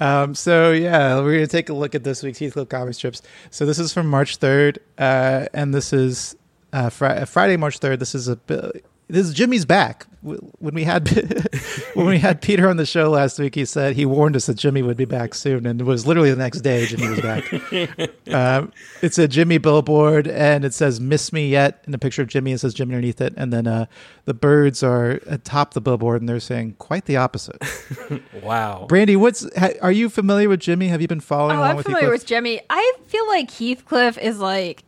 [0.00, 3.22] Um, so yeah, we're gonna take a look at this week's Heathcliff comic strips.
[3.50, 6.36] So this is from March third, uh, and this is
[6.72, 8.00] uh, Fri- Friday, March third.
[8.00, 10.06] This is a this is Jimmy's back.
[10.22, 11.08] W- When we had
[11.94, 14.54] when we had Peter on the show last week, he said he warned us that
[14.58, 17.50] Jimmy would be back soon, and it was literally the next day Jimmy was back.
[18.32, 22.28] um, it's a Jimmy billboard, and it says "Miss Me Yet" in a picture of
[22.28, 22.52] Jimmy.
[22.52, 23.86] It says Jimmy underneath it, and then uh,
[24.26, 27.56] the birds are atop the billboard, and they're saying quite the opposite.
[28.42, 28.86] Wow.
[28.88, 30.88] Brandi, what's ha, are you familiar with Jimmy?
[30.88, 32.20] Have you been following Oh, along I'm with familiar Heathcliff?
[32.22, 32.60] with Jimmy.
[32.70, 34.82] I feel like Heathcliff is like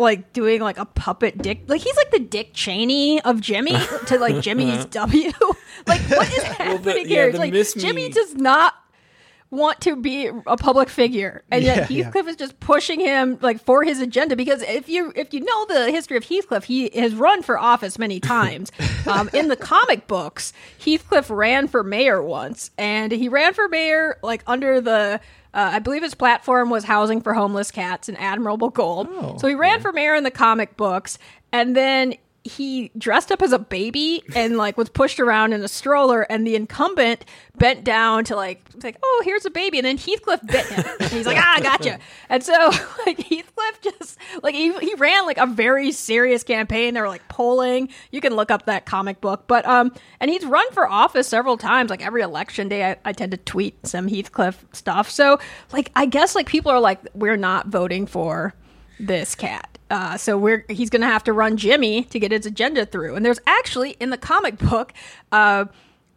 [0.00, 4.18] like doing like a puppet dick like he's like the Dick Cheney of Jimmy to
[4.18, 5.30] like Jimmy's W.
[5.86, 7.32] like what is happening yeah, here?
[7.32, 8.74] Like Jimmy me- does not
[9.50, 11.42] want to be a public figure.
[11.50, 12.04] And yet Yeah, yeah.
[12.04, 14.36] Heathcliff is just pushing him like for his agenda.
[14.36, 17.98] Because if you if you know the history of Heathcliff he has run for office
[17.98, 18.70] many times.
[19.06, 20.52] Um, in the comic books
[20.84, 22.70] Heathcliff ran for mayor once.
[22.78, 25.20] And he ran for mayor like under the
[25.52, 29.08] uh, I believe his platform was housing for homeless cats and admirable gold.
[29.10, 31.18] Oh, so he ran for mayor in the comic books.
[31.52, 35.68] And then he dressed up as a baby and like was pushed around in a
[35.68, 37.26] stroller and the incumbent
[37.58, 40.84] bent down to like like oh here's a baby and then heathcliff bit him.
[41.00, 41.98] And he's like ah I gotcha.
[42.30, 42.52] And so
[43.06, 46.94] like heathcliff just like he, he ran like a very serious campaign.
[46.94, 47.90] They were like polling.
[48.10, 49.44] You can look up that comic book.
[49.46, 51.90] But um and he's run for office several times.
[51.90, 55.10] Like every election day I, I tend to tweet some heathcliff stuff.
[55.10, 55.38] So
[55.72, 58.54] like i guess like people are like we're not voting for
[58.98, 59.69] this cat.
[59.90, 63.16] Uh, so we're he's gonna have to run Jimmy to get his agenda through.
[63.16, 64.92] And there's actually in the comic book,
[65.32, 65.66] uh,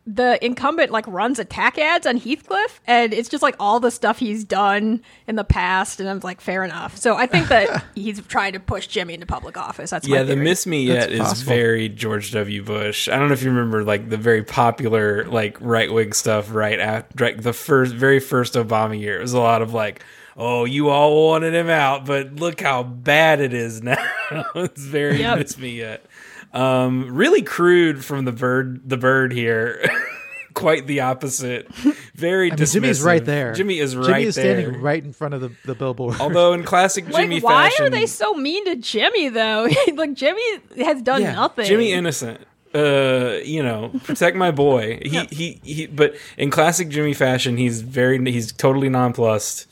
[0.06, 4.20] the incumbent like runs attack ads on Heathcliff, and it's just like all the stuff
[4.20, 6.00] he's done in the past.
[6.00, 6.98] And I'm like, fair enough.
[6.98, 9.92] So I think that he's trying to push Jimmy into public office.
[9.92, 10.44] That's my Yeah, the theory.
[10.44, 11.54] Miss Me Yet That's is possible.
[11.54, 12.64] very George W.
[12.64, 13.08] Bush.
[13.08, 16.80] I don't know if you remember like the very popular like right wing stuff right
[16.80, 19.18] after like, the first very first Obama year.
[19.18, 20.04] It was a lot of like,
[20.38, 23.98] oh, you all wanted him out, but look how bad it is now.
[24.56, 25.38] it's very Yep.
[25.40, 26.06] Miss Me Yet.
[26.54, 28.88] Um, really crude from the bird.
[28.88, 29.84] The bird here.
[30.54, 31.74] Quite the opposite.
[32.14, 33.54] Very I mean, Jimmy's right there.
[33.54, 34.62] Jimmy is right Jimmy is there.
[34.62, 36.22] standing right in front of the, the billboard.
[36.22, 39.68] Although in classic like, Jimmy why fashion, are they so mean to Jimmy though?
[39.96, 40.44] like Jimmy
[40.78, 41.66] has done nothing.
[41.66, 42.42] Jimmy innocent.
[42.76, 45.00] Uh, you know, protect my boy.
[45.04, 45.86] He, he he.
[45.88, 49.68] But in classic Jimmy fashion, he's very he's totally nonplussed.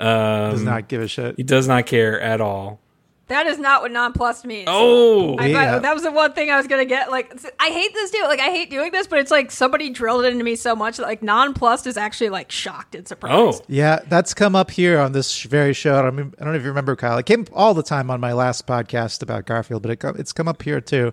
[0.00, 1.36] Um, Does not give a shit.
[1.36, 2.80] He does not care at all.
[3.28, 4.68] That is not what nonplussed means.
[4.70, 5.76] Oh, I, Yeah.
[5.76, 7.10] I- that was the one thing I was gonna get.
[7.10, 8.22] Like, I hate this too.
[8.22, 10.98] Like, I hate doing this, but it's like somebody drilled it into me so much
[10.98, 13.34] that like nonplussed is actually like shocked and surprised.
[13.62, 15.98] oh, Yeah, that's come up here on this very show.
[15.98, 17.18] I don't, I don't know if you remember, Kyle.
[17.18, 20.46] It came all the time on my last podcast about Garfield, but it, it's come
[20.46, 21.12] up here too.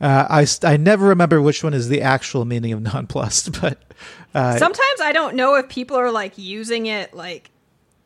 [0.00, 3.76] Uh, I, I never remember which one is the actual meaning of nonplussed, but
[4.34, 7.49] uh, Sometimes I don't know if people are like using it like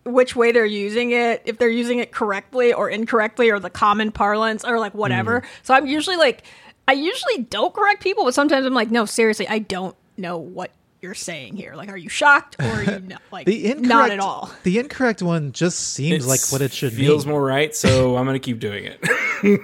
[0.04, 4.12] which way they're using it, if they're using it correctly or incorrectly, or the common
[4.12, 5.40] parlance, or like whatever.
[5.40, 5.46] Hmm.
[5.62, 6.44] So I'm usually like,
[6.86, 10.70] I usually don't correct people, but sometimes I'm like, no, seriously, I don't know what
[11.00, 11.74] you're saying here.
[11.74, 13.22] Like, are you shocked or are you not?
[13.30, 14.50] Like, the incorrect, not at all.
[14.62, 17.02] The incorrect one just seems like what it should be.
[17.04, 17.32] feels mean.
[17.34, 17.74] more right.
[17.74, 19.00] So I'm gonna keep doing it.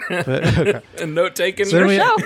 [0.09, 0.81] But, okay.
[1.03, 1.67] and note taken.
[1.67, 2.17] So we- Show.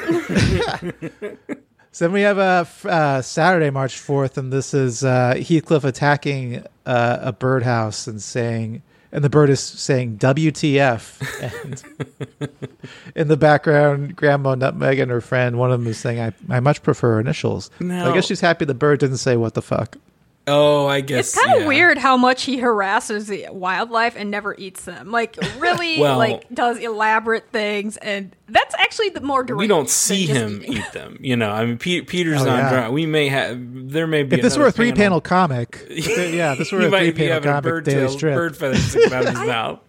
[1.94, 5.85] So then we have uh, f- uh, Saturday, March 4th, and this is uh, Heathcliff
[5.85, 11.62] attacking uh, a birdhouse and saying, and the bird is saying WTF.
[11.62, 12.50] And
[13.14, 16.59] in the background, Grandma Nutmeg and her friend, one of them is saying, I, I
[16.59, 17.70] much prefer initials.
[17.78, 19.96] So I guess she's happy the bird didn't say what the fuck.
[20.46, 21.68] Oh, I guess It's kind of yeah.
[21.68, 25.11] weird how much he harasses the wildlife and never eats them.
[25.11, 29.59] Like, really, Well- like does elaborate things, and that's actually the more direct.
[29.59, 30.72] We don't see him eating.
[30.78, 31.16] eat them.
[31.20, 32.70] You know, I mean, Pe- Peter's Oh, not yeah.
[32.70, 32.94] drunk.
[32.94, 33.59] We may have.
[33.90, 34.37] There may be.
[34.37, 37.85] If this were a three panel comic, yeah, if this were a three-panel comic bird
[37.85, 38.35] daily tail, strip.
[38.35, 39.80] bird feathers sticking out of his mouth.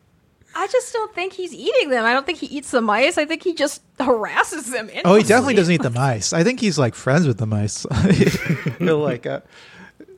[0.58, 2.06] I just don't think he's eating them.
[2.06, 3.18] I don't think he eats the mice.
[3.18, 4.90] I think he just harasses them.
[5.04, 6.32] Oh, he definitely doesn't eat the mice.
[6.32, 7.86] I think he's like friends with the mice.
[8.80, 9.42] he'll like uh,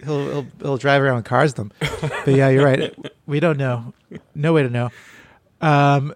[0.04, 1.72] he'll, he'll he'll drive around with cars them.
[1.80, 2.94] But yeah, you're right.
[3.26, 3.94] We don't know.
[4.36, 4.90] No way to know.
[5.62, 6.14] Um,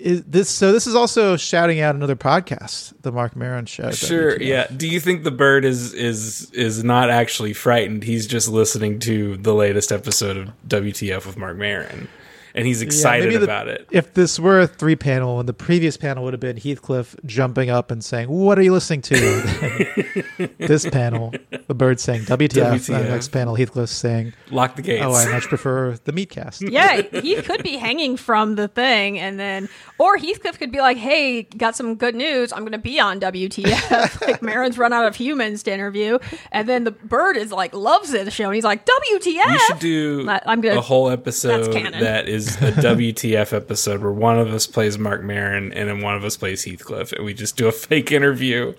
[0.00, 0.72] is this so?
[0.72, 3.90] This is also shouting out another podcast, the Marc Maron show.
[3.90, 4.38] Sure.
[4.38, 4.46] WTF.
[4.46, 4.66] Yeah.
[4.74, 8.04] Do you think the bird is is is not actually frightened?
[8.04, 12.08] He's just listening to the latest episode of WTF with Marc Maron,
[12.54, 13.86] and he's Yeah, excited maybe the- about it.
[13.90, 17.70] If this were a three panel, and the previous panel would have been Heathcliff jumping
[17.70, 21.32] up and saying, "What are you listening to?" this panel,
[21.66, 25.04] the bird saying "WTF." And the next panel, Heathcliff saying, Lock the gates.
[25.04, 29.38] "Oh, I much prefer the Meatcast." Yeah, he could be hanging from the thing, and
[29.38, 32.52] then, or Heathcliff could be like, "Hey, got some good news.
[32.52, 36.18] I'm going to be on WTF." like Maron's run out of humans to interview,
[36.52, 39.58] and then the bird is like loves it, the show, and he's like, "WTF." We
[39.58, 42.00] should do I- I'm gonna- a whole episode that's canon.
[42.00, 46.14] that is a WTF episode where one of us plays Marc Maron and then one
[46.14, 48.74] of us plays Heathcliff, and we just do a fake interview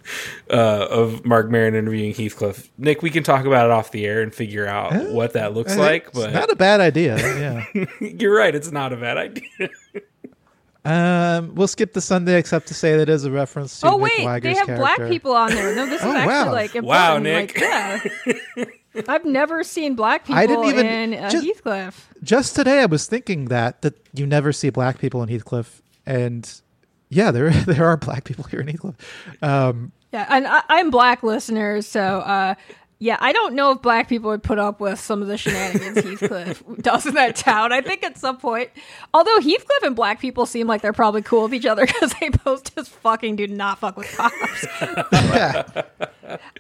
[0.50, 2.70] uh, of Marc Maron interviewing Heathcliff.
[2.78, 5.76] Nick, we can talk about it off the air and figure out what that looks
[5.78, 6.08] like.
[6.08, 7.18] It's But not a bad idea.
[7.76, 7.86] Yeah.
[8.00, 9.70] you're right; it's not a bad idea.
[10.84, 14.02] um, we'll skip the Sunday except to say that is a reference to Oh Nick
[14.18, 15.76] wait, Wiger's they have black people on there.
[15.76, 16.52] No, this is Oh, actually wow.
[16.52, 16.88] like important.
[16.88, 17.60] Wow, Nick.
[17.62, 18.12] Like,
[18.58, 18.66] yeah.
[19.10, 22.08] I've never seen black people I didn't even- in uh, just- Heathcliff.
[22.24, 26.50] Just today, I was thinking that that you never see black people in Heathcliff, and
[27.10, 28.96] yeah, there there are black people here in Heathcliff.
[29.42, 32.56] Um, Yeah, and I, I'm black listeners, so uh,
[33.02, 35.98] yeah, I don't know if black people would put up with some of the shenanigans
[35.98, 37.74] Heathcliff does in that town.
[37.74, 38.70] I think at some point,
[39.12, 42.30] although Heathcliff and black people seem like they're probably cool with each other because they
[42.30, 44.36] both just fucking do not fuck with cops.
[44.82, 45.84] I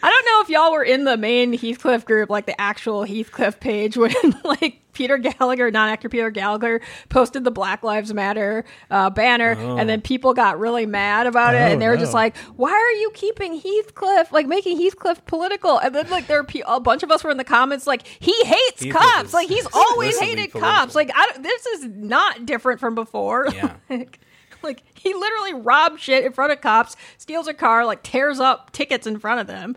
[0.02, 3.96] don't know if y'all were in the main Heathcliff group, like the actual Heathcliff page,
[3.96, 4.12] when
[4.44, 10.00] like Peter Gallagher, non-actor Peter Gallagher, posted the Black Lives Matter uh, banner, and then
[10.00, 13.10] people got really mad about it, Oh, and they were just like, "Why are you
[13.16, 17.10] keeping Heathcliff, like making Heathcliff political?" And then like there are pe- a bunch of
[17.10, 20.52] us were in the comments like, "He hates Heathcliff cops, is like he's always hated
[20.52, 20.62] political.
[20.62, 20.94] cops.
[20.94, 23.76] Like I, don't- this is not different from before." Yeah.
[23.90, 24.20] like,
[24.62, 28.72] like he literally robs shit in front of cops, steals a car, like tears up
[28.72, 29.76] tickets in front of them.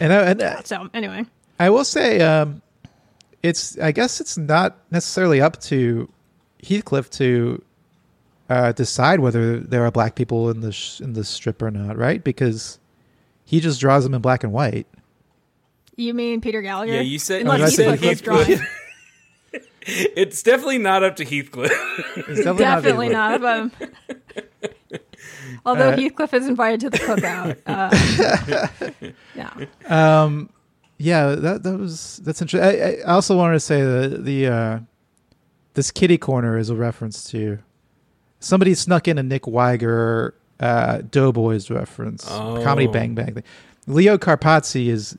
[0.00, 1.26] and I, and I- So anyway,
[1.58, 2.62] I will say, um,
[3.48, 6.08] it's I guess it's not necessarily up to
[6.62, 7.62] Heathcliff to
[8.48, 11.96] uh, decide whether there are black people in the sh- in the strip or not,
[11.96, 12.22] right?
[12.22, 12.78] Because
[13.44, 14.86] he just draws them in black and white.
[15.96, 16.92] you mean Peter Gallagher?
[16.94, 18.46] Yeah, you said- Unless did Heathcliff was Heathcliff?
[19.52, 19.62] drawing.
[20.16, 21.72] it's definitely not up to Heathcliff.
[22.28, 23.42] It's Definitely Heathcliff.
[23.42, 23.58] not.
[23.58, 23.72] him.
[25.66, 30.22] although Uh, Heathcliff is invited to the cookout, uh, yeah.
[30.22, 30.50] Um,
[30.98, 32.68] yeah, that that was that's interesting.
[32.68, 34.78] I, I also wanted to say that the uh,
[35.74, 37.58] this kitty corner is a reference to
[38.40, 42.62] somebody snuck in a Nick Wiger uh, Doughboys reference, Oh.
[42.62, 43.44] Comedy Bang Bang thing.
[43.86, 45.16] Leo Carpazzi is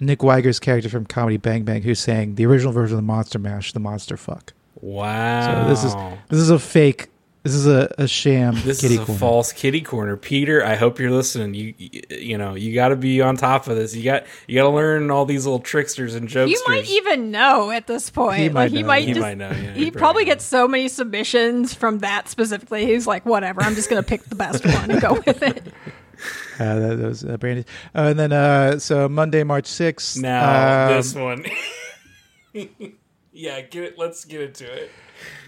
[0.00, 3.38] Nick Wiger's character from Comedy Bang Bang, who's saying the original version of the Monster
[3.38, 4.52] Mash, the Monster Fuck.
[4.80, 5.64] wow.
[5.64, 5.94] So this is
[6.28, 7.08] this is a fake
[7.44, 9.18] This is a, a sham This kitty is a corner.
[9.18, 10.64] false kitty corner, Peter.
[10.64, 11.52] I hope you're listening.
[11.52, 13.94] You, you, you know, you got to be on top of this.
[13.94, 16.50] You got, you got to learn all these little tricksters and jokes.
[16.50, 18.38] You might even know at this point.
[18.38, 19.06] He like might he know, might yeah.
[19.06, 22.28] He just might know, yeah, he he probably probably gets so many submissions from that
[22.28, 22.86] specifically.
[22.86, 25.66] He's like, whatever, I'm just gonna pick the best one and go with it.
[26.58, 27.66] Uh, that, that was uh, Brandi.
[27.94, 30.22] Uh, and then, uh, so Monday, March 6th.
[30.22, 31.44] now um, this one.
[33.32, 33.98] yeah, get it.
[33.98, 34.90] Let's get into it.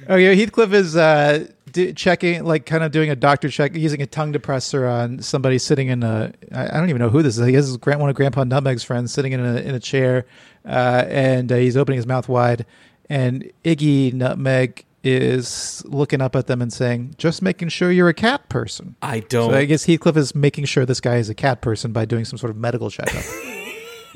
[0.09, 4.01] Oh yeah, Heathcliff is uh, d- checking, like, kind of doing a doctor check, using
[4.01, 6.33] a tongue depressor on somebody sitting in a.
[6.53, 7.43] I, I don't even know who this is.
[7.43, 10.25] I guess it's Grant, one of Grandpa Nutmeg's friends, sitting in a in a chair,
[10.65, 12.65] uh, and uh, he's opening his mouth wide,
[13.11, 18.15] and Iggy Nutmeg is looking up at them and saying, "Just making sure you're a
[18.15, 19.51] cat person." I don't.
[19.51, 22.25] So I guess Heathcliff is making sure this guy is a cat person by doing
[22.25, 23.23] some sort of medical checkup.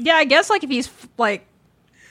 [0.03, 1.47] Yeah, I guess like if he's like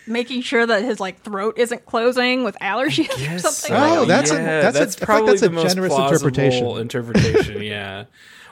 [0.09, 3.41] making sure that his like throat isn't closing with allergies or Yes.
[3.57, 3.75] something.
[3.75, 6.29] Oh, like that's a- that's that's feel like probably that's a the most generous plausible
[6.77, 6.77] interpretation.
[6.79, 8.05] interpretation, yeah.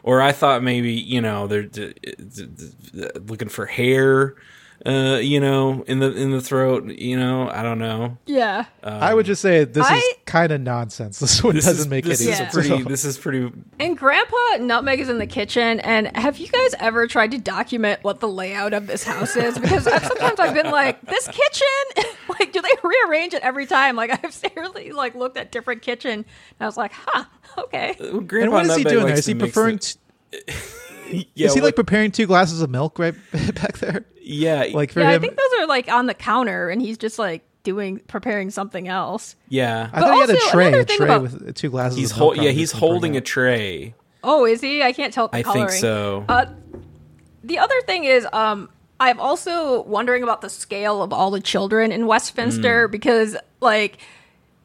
[0.03, 4.35] Or I thought maybe you know they're d- d- d- looking for hair,
[4.85, 6.85] uh, you know, in the in the throat.
[6.85, 8.17] You know, I don't know.
[8.25, 8.65] Yeah.
[8.83, 11.19] I would just say this is kind of nonsense.
[11.27, 12.49] This one This doesn't is make this any is Yeah.
[12.49, 12.67] sense.
[12.67, 12.83] pretty.
[12.89, 13.51] This is pretty.
[13.79, 15.79] And Grandpa Nutmeg is in the kitchen.
[15.81, 19.57] And have you guys ever tried to document what the layout of this house is?
[19.57, 23.95] Because I've, sometimes I've been like, this kitchen, like, do they rearrange it every time?
[23.95, 26.25] Like, I've seriously like looked at different kitchen, and
[26.59, 27.25] I was like, huh,
[27.57, 27.95] okay.
[27.99, 29.15] Well, And Grandpa what is he Nutmeg doing there?
[29.15, 29.75] likes Is he preferring?
[29.75, 29.97] it-
[30.31, 30.53] T-
[31.11, 33.15] yeah, is he what- like preparing two glasses of milk right
[33.55, 34.05] back there?
[34.21, 37.17] yeah, Like for Yeah, I think those are like on the counter, and he's just
[37.19, 39.35] like doing preparing something else.
[39.49, 39.89] yeah.
[39.91, 41.97] I thought he had a tray, a tray about- with two glasses.
[41.97, 43.93] He's of milk on yeah, he's he's gonna bring holding a tray.
[44.23, 44.81] Oh, is he?
[44.83, 45.67] I can't tell the I coloring.
[45.69, 46.25] think so.
[46.27, 46.45] Uh,
[47.43, 51.91] the other thing is, um, I'm also wondering about the scale of all the children
[51.91, 52.07] in.
[52.07, 53.99] Westminster because, like,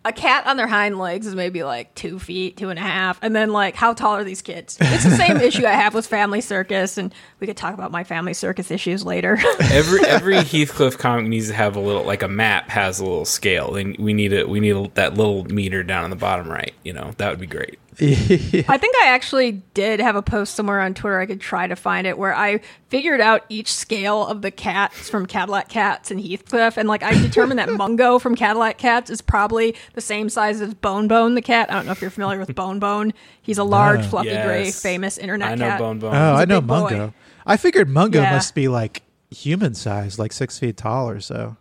[0.05, 3.19] a cat on their hind legs is maybe like two feet, two and a half,
[3.23, 4.77] and then like, how tall are these kids?
[4.81, 8.03] It's the same issue I have with Family Circus, and we could talk about my
[8.03, 9.39] Family Circus issues later.
[9.61, 13.25] every every Heathcliff comic needs to have a little like a map has a little
[13.25, 14.49] scale, and we need it.
[14.49, 16.75] We need a, that little meter down on the bottom right.
[16.83, 17.79] You know, that would be great.
[18.01, 21.19] I think I actually did have a post somewhere on Twitter.
[21.21, 25.11] I could try to find it where I figured out each scale of the cats
[25.11, 29.21] from Cadillac Cats and Heathcliff, and like I determined that Mungo from Cadillac Cats is
[29.21, 31.71] probably the same size as Bone Bone the cat.
[31.71, 33.13] I don't know if you're familiar with Bone Bone.
[33.43, 34.07] He's a large, No.
[34.09, 35.79] fluffy, gray, famous internet I know cat.
[35.79, 36.15] Bone Bone.
[36.15, 37.13] Oh, I a know big boy.
[37.45, 38.33] I figured Mungo Yeah.
[38.33, 41.57] must be like human size, like six feet tall or so.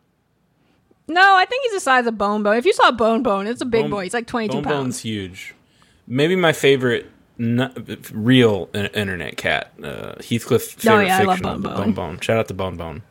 [1.07, 2.55] No, I think he's the size of Bone Bone.
[2.55, 4.03] If you saw Bone Bone, it's a big Bone- boy.
[4.03, 4.75] He's like 22 Bone pounds.
[4.77, 5.55] Bone's huge.
[6.13, 7.71] Maybe my favorite n-
[8.11, 10.75] real in- internet cat, uh, Heathcliff.
[10.77, 11.93] Oh, Favorite yeah, I love fictional, Bone Bone Bone.
[11.93, 12.19] Bone.
[12.19, 13.01] Shout out to Bone Bone.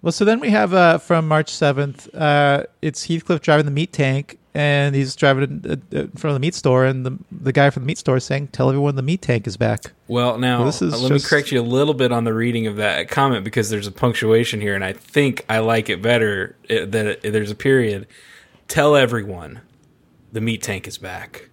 [0.00, 2.14] Well, so then we have uh, from March seventh.
[2.14, 6.34] Uh, it's Heathcliff driving the meat tank, and he's driving in, uh, in front of
[6.34, 8.94] the meat store, and the the guy from the meat store is saying, "Tell everyone
[8.96, 11.50] the meat tank is back." Well, now Well, this is uh, let just- me correct
[11.50, 14.74] you a little bit on the reading of that comment because there's a punctuation here,
[14.76, 18.06] and I think I like it better uh, that it, there's a period.
[18.68, 19.62] Tell everyone
[20.32, 21.48] the meat tank is back.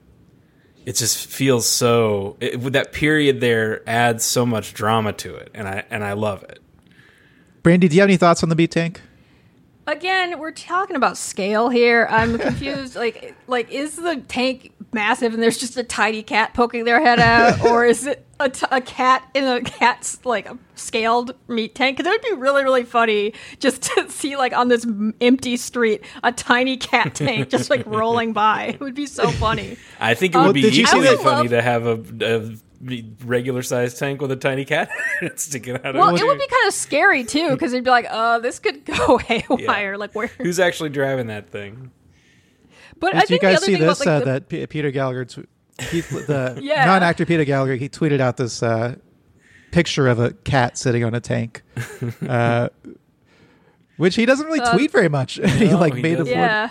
[0.86, 2.38] It just feels so.
[2.40, 6.44] It, that period there adds so much drama to it, and I and I love
[6.44, 6.60] it.
[7.64, 9.02] Brandi, do you have any thoughts on the meat tank?
[9.88, 12.08] Again, we're talking about scale here.
[12.10, 12.96] I'm confused.
[12.96, 17.20] like, like is the tank massive and there's just a tiny cat poking their head
[17.20, 21.74] out, or is it a, t- a cat in a cat's like a scaled meat
[21.76, 21.98] tank?
[21.98, 25.58] Because it would be really, really funny just to see like on this m- empty
[25.58, 28.66] street a tiny cat tank just like rolling by.
[28.66, 29.78] It would be so funny.
[30.00, 32.04] I think it Um, would be did you see equally that- funny to have a,
[32.22, 32.56] a
[33.26, 34.90] regular sized tank with a tiny cat
[35.36, 38.08] sticking out Well, of it would be kind of scary too because it'd be like,
[38.10, 39.98] uh, this could go haywire.
[39.98, 40.28] Like where?
[40.28, 41.92] Who's actually driving that thing?
[43.00, 44.02] But I Did you think the guys other see thing this?
[44.02, 45.48] about like uh, the, that Peter Gallagher, tw-
[45.80, 46.86] Heath, the Yeah.
[46.86, 48.96] non-actor Peter Gallagher, he tweeted out this uh,
[49.72, 51.64] picture of a cat sitting on a tank,
[52.28, 52.70] uh,
[53.98, 55.36] which he doesn't really Uh, tweet very much.
[55.36, 56.34] he like he made a doesn't.
[56.34, 56.70] yeah.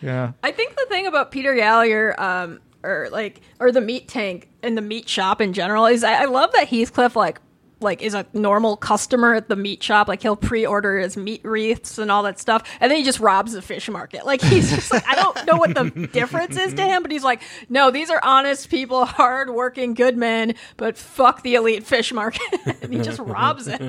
[0.00, 0.32] yeah.
[0.42, 4.76] I think the thing about Peter Gallagher, um, or like, or the meat tank and
[4.76, 7.40] the meat shop in general is I, I love that Heathcliff like
[7.80, 10.08] like is a normal customer at the meat shop.
[10.08, 13.52] Like he'll pre-order his meat wreaths and all that stuff, and then he just robs
[13.52, 14.26] the fish market.
[14.26, 17.22] Like he's just like I don't know what the difference is to him, but he's
[17.22, 22.42] like, no, these are honest people, hard-working, good men, but fuck the elite fish market,
[22.82, 23.80] and he just robs it.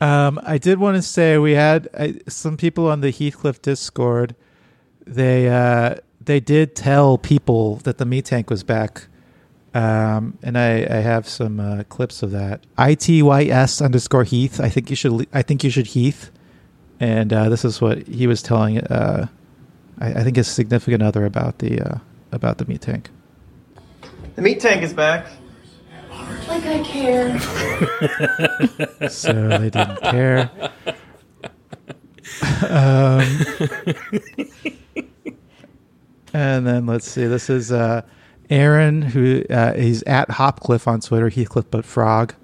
[0.00, 4.36] Um, I did want to say we had I, some people on the Heathcliff Discord.
[5.04, 5.96] They uh,
[6.28, 9.06] they did tell people that the meat tank was back,
[9.72, 12.64] um, and I, I have some uh, clips of that.
[12.76, 14.60] Itys underscore Heath.
[14.60, 15.26] I think you should.
[15.32, 16.30] I think you should Heath,
[17.00, 18.78] and uh, this is what he was telling.
[18.78, 19.28] Uh,
[19.98, 21.98] I, I think his significant other about the uh,
[22.30, 23.08] about the meat tank.
[24.36, 25.26] The meat tank is back.
[26.46, 27.40] Like I care.
[29.08, 30.50] So they didn't care.
[32.68, 33.24] um,
[36.32, 37.26] and then let's see.
[37.26, 38.02] This is uh,
[38.50, 41.28] Aaron, who uh, he's at Hopcliff on Twitter.
[41.28, 42.34] Heathcliff, but frog.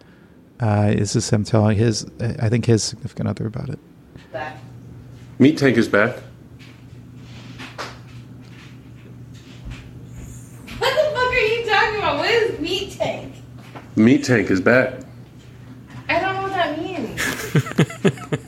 [0.61, 3.79] Uh, this is him telling his, I think his significant other about it.
[5.39, 6.17] Meat Tank is back.
[10.79, 12.19] What the fuck are you talking about?
[12.19, 13.35] What is meat tank?
[13.97, 15.01] Meat Tank is back.
[16.09, 18.41] I don't know what that means.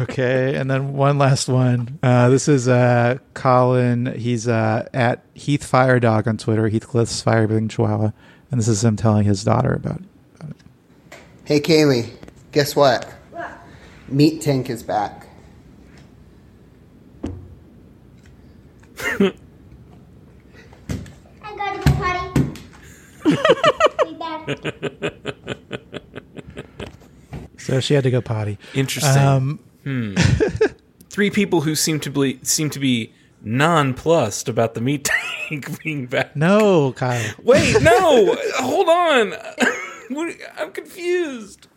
[0.00, 1.98] Okay, and then one last one.
[2.02, 4.06] Uh, this is uh, Colin.
[4.18, 6.68] He's uh, at Heath Fire Dog on Twitter.
[6.68, 8.10] Heathcliff's Fire Breathing Chihuahua,
[8.50, 10.00] and this is him telling his daughter about.
[10.00, 11.16] it.
[11.44, 12.10] Hey Kaylee,
[12.52, 13.12] guess what?
[14.08, 15.26] Meat Tank is back.
[19.00, 19.32] I
[21.56, 22.50] gotta go potty.
[24.04, 24.48] Be back.
[27.56, 28.58] So she had to go potty.
[28.74, 29.22] Interesting.
[29.22, 30.14] Um, Hmm.
[31.10, 33.12] Three people who seem to be seem to be
[33.42, 35.08] nonplussed about the meat
[35.48, 36.34] tank being back.
[36.34, 37.34] no, Kyle.
[37.42, 39.34] Wait, no, hold on.
[40.56, 41.68] I'm confused.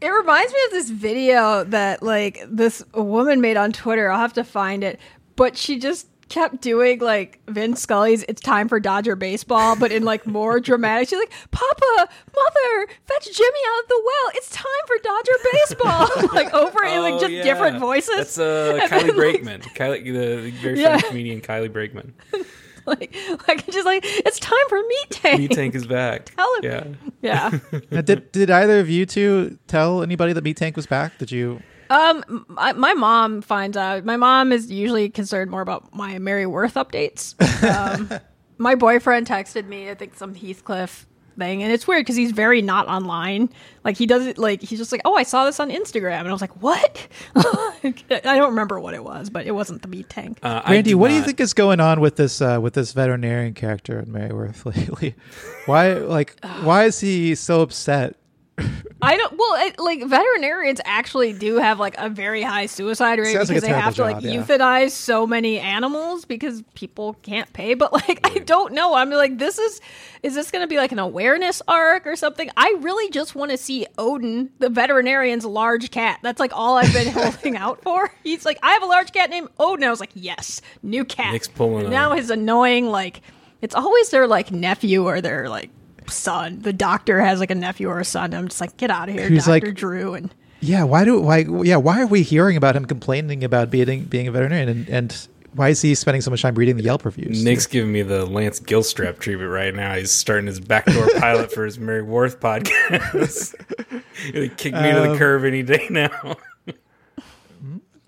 [0.00, 4.10] It reminds me of this video that like this woman made on Twitter.
[4.10, 4.98] I'll have to find it,
[5.36, 10.04] but she just kept doing like Vin Scully's "It's time for Dodger baseball," but in
[10.04, 11.08] like more dramatic.
[11.08, 14.30] She's like, "Papa, mother, fetch Jimmy out of the well.
[14.34, 17.42] It's time for Dodger baseball." like over in like Oh, just yeah.
[17.44, 18.16] different voices.
[18.16, 20.98] That's uh, And Kylie then, like, Brakeman, Kylie, the, the very Yeah.
[20.98, 22.14] funny comedian Kylie Brakeman.
[22.88, 23.16] Like,
[23.48, 25.40] like just like it's time for meat tank.
[25.40, 26.26] Meat tank is back.
[26.36, 26.96] Tell him.
[27.20, 27.50] Yeah.
[27.72, 27.80] Yeah.
[27.90, 31.18] Now, did did either of you two tell anybody that Meat Tank was back?
[31.18, 31.60] Did you?
[31.90, 34.04] Um, my, my mom finds out.
[34.04, 37.34] My mom is usually concerned more about my Mary Worth updates.
[37.62, 38.10] Um,
[38.58, 41.06] my boyfriend texted me, I think, some Heathcliff
[41.38, 43.50] thing, and it's weird because he's very not online.
[43.84, 46.32] Like he doesn't like he's just like, oh, I saw this on Instagram, and I
[46.32, 47.06] was like, what?
[47.36, 50.38] I don't remember what it was, but it wasn't the meat tank.
[50.42, 52.92] Uh, Randy, do what do you think is going on with this uh, with this
[52.92, 55.14] veterinarian character in Mary Worth lately?
[55.66, 58.16] Why like why is he so upset?
[59.02, 59.36] I don't.
[59.36, 63.56] Well, it, like veterinarians actually do have like a very high suicide rate Sounds like
[63.56, 64.42] because a they have to like job, yeah.
[64.42, 67.74] euthanize so many animals because people can't pay.
[67.74, 68.94] But like, I don't know.
[68.94, 69.80] I'm like, this is
[70.22, 72.48] is this going to be like an awareness arc or something?
[72.56, 76.18] I really just want to see Odin, the veterinarian's large cat.
[76.22, 78.10] That's like all I've been holding out for.
[78.24, 79.84] He's like, I have a large cat named Odin.
[79.84, 81.32] I was like, yes, new cat.
[81.34, 82.16] Nick's pulling And now him.
[82.16, 83.20] his annoying like,
[83.60, 85.70] it's always their like nephew or their like
[86.10, 86.60] son.
[86.60, 88.34] The doctor has like a nephew or a son.
[88.34, 90.14] I'm just like, get out of here, Who's, Doctor like- Drew.
[90.14, 94.04] And Yeah, why do why yeah why are we hearing about him complaining about being
[94.04, 97.04] being a veterinarian and, and why is he spending so much time reading the Yelp
[97.06, 97.42] reviews?
[97.42, 99.94] Nick's giving me the Lance Gilstrap treatment right now.
[99.94, 103.54] He's starting his backdoor pilot for his Mary Worth podcast.
[104.34, 106.36] He'll kick me to the Um, curb any day now.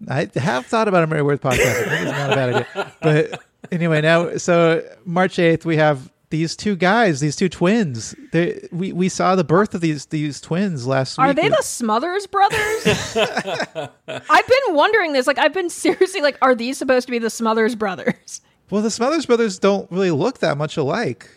[0.08, 1.86] I have thought about a Mary Worth podcast.
[1.86, 2.92] I think it's not a bad idea.
[3.00, 3.42] But
[3.72, 8.14] anyway, now so March eighth we have these two guys, these two twins.
[8.32, 11.38] They we, we saw the birth of these these twins last are week.
[11.38, 13.16] Are they the Smothers brothers?
[13.16, 15.26] I've been wondering this.
[15.26, 18.40] Like, I've been seriously like, are these supposed to be the Smothers brothers?
[18.70, 21.28] well, the Smothers brothers don't really look that much alike.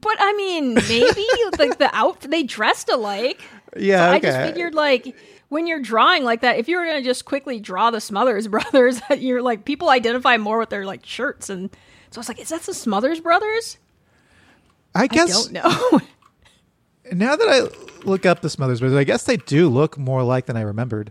[0.00, 1.26] But I mean, maybe
[1.58, 3.40] like the outfit they dressed alike.
[3.76, 4.20] Yeah, I okay.
[4.28, 5.16] just figured like
[5.48, 9.00] when you're drawing like that, if you were gonna just quickly draw the Smothers brothers,
[9.16, 11.70] you're like people identify more with their like shirts, and
[12.14, 13.76] so I was like, is that the Smothers brothers?
[14.94, 16.00] I I guess don't know.
[17.12, 20.46] now that I look up the Smothers brothers, I guess they do look more alike
[20.46, 21.10] than I remembered.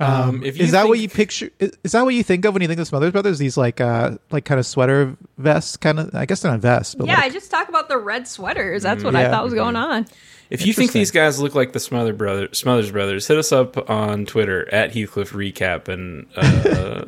[0.00, 1.50] Um, if is that what you picture?
[1.58, 3.38] Is, is that what you think of when you think of the Smothers Brothers?
[3.38, 6.14] These like, uh, like kind of sweater vests, kind of.
[6.14, 8.82] I guess they're not vests, but yeah, like, I just talk about the red sweaters.
[8.84, 9.28] That's what Yeah.
[9.28, 10.06] I thought was going on.
[10.48, 13.90] If you think these guys look like the Smother brother, Smothers brothers, hit us up
[13.90, 17.04] on Twitter at Heathcliff Recap and uh,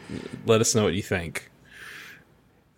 [0.46, 1.50] let us know what you think.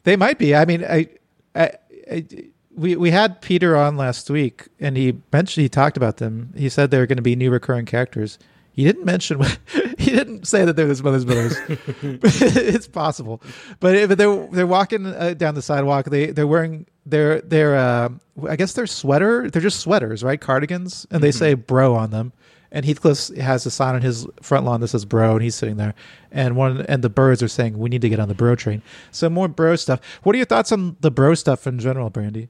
[0.04, 0.54] They might be.
[0.54, 1.08] I mean, I,
[1.54, 1.72] I,
[2.10, 2.26] I,
[2.74, 6.52] we we had Peter on last week, and he mentioned he talked about them.
[6.56, 8.38] He said they were going to be new recurring characters.
[8.72, 9.40] He didn't mention.
[9.98, 11.56] he didn't say that they're the Smothers Brothers.
[11.68, 13.40] it's possible,
[13.80, 16.06] but if they're they're walking uh, down the sidewalk.
[16.06, 18.08] They they're wearing their their uh,
[18.48, 19.48] I guess they're sweater.
[19.48, 20.40] They're just sweaters, right?
[20.40, 22.32] Cardigans, and they say "bro" on them.
[22.74, 25.76] And Heathcliff has a sign on his front lawn that says "bro," and he's sitting
[25.76, 25.94] there.
[26.32, 28.82] And one and the birds are saying, "We need to get on the bro train."
[29.12, 30.00] So more bro stuff.
[30.24, 32.48] What are your thoughts on the bro stuff in general, Brandi?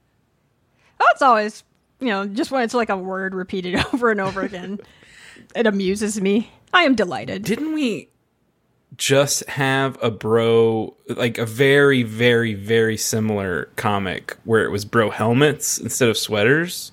[0.99, 1.63] Oh, it's always
[1.99, 4.79] you know just when it's like a word repeated over and over again,
[5.55, 6.51] it amuses me.
[6.73, 7.43] I am delighted.
[7.43, 8.09] Didn't we?
[8.97, 15.09] just have a bro like a very very very similar comic where it was bro
[15.09, 16.91] helmets instead of sweaters?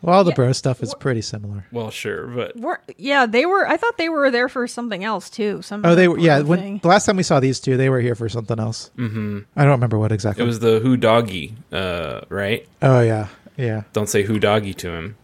[0.00, 1.66] Well, all the bro stuff is pretty similar.
[1.72, 3.66] Well, sure, but Were, yeah, they were.
[3.66, 5.60] I thought they were there for something else too.
[5.62, 6.18] Some Oh, they were.
[6.18, 8.90] Yeah, when the last time we saw these two, they were here for something else.
[8.96, 9.40] Mm-hmm.
[9.56, 10.44] I don't remember what exactly.
[10.44, 12.66] it was the who doggy, uh, right?
[12.80, 13.82] Oh yeah, yeah.
[13.92, 15.16] Don't say who doggy to him.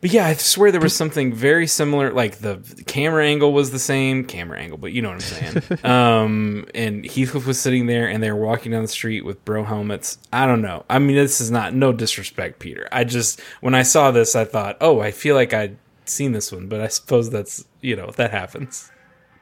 [0.00, 2.12] But yeah, I swear there was something very similar.
[2.12, 5.84] Like the camera angle was the same camera angle, but you know what I'm saying.
[5.84, 9.64] um, and Heathcliff was sitting there, and they were walking down the street with bro
[9.64, 10.18] helmets.
[10.32, 10.84] I don't know.
[10.88, 12.88] I mean, this is not no disrespect, Peter.
[12.92, 16.52] I just when I saw this, I thought, oh, I feel like I'd seen this
[16.52, 18.90] one, but I suppose that's you know that happens.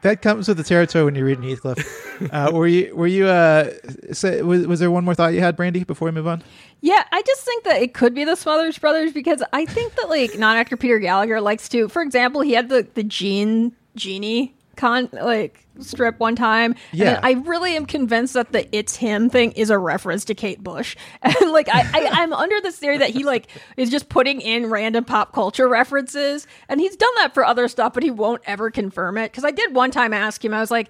[0.05, 2.29] That comes with the territory when you're reading Heathcliff.
[2.31, 2.95] uh, were you?
[2.95, 3.25] Were you?
[3.25, 3.71] Uh,
[4.11, 6.43] say, was, was there one more thought you had, Brandi, before we move on?
[6.85, 10.07] Yeah, I just think that it could be the Smothers Brothers because I think that
[10.07, 11.87] like non-actor Peter Gallagher likes to.
[11.87, 16.75] For example, he had the the Jean Genie con like strip one time.
[16.91, 17.15] Yeah.
[17.15, 20.63] and I really am convinced that the "It's Him" thing is a reference to Kate
[20.63, 24.39] Bush, and like I, I I'm under this theory that he like is just putting
[24.39, 28.43] in random pop culture references, and he's done that for other stuff, but he won't
[28.45, 29.31] ever confirm it.
[29.31, 30.89] Because I did one time ask him, I was like.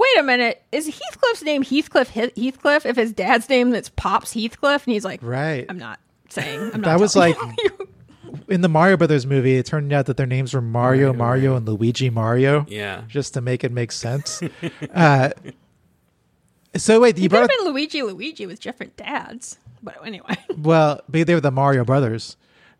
[0.00, 0.62] Wait a minute.
[0.72, 4.86] Is Heathcliff's name Heathcliff Heathcliff if his dad's name that's Pops Heathcliff?
[4.86, 5.66] And he's like, Right.
[5.68, 6.58] I'm not saying.
[6.72, 7.36] I'm not That was like
[8.48, 9.56] in the Mario Brothers movie.
[9.56, 12.64] It turned out that their names were Mario, Mario, and Luigi Mario.
[12.68, 13.02] Yeah.
[13.08, 14.40] just to make it make sense.
[14.94, 15.30] uh,
[16.76, 19.58] so wait, you It could brought have up, been Luigi Luigi with different dads.
[19.82, 20.36] But anyway.
[20.58, 22.36] well, but they were the Mario Brothers,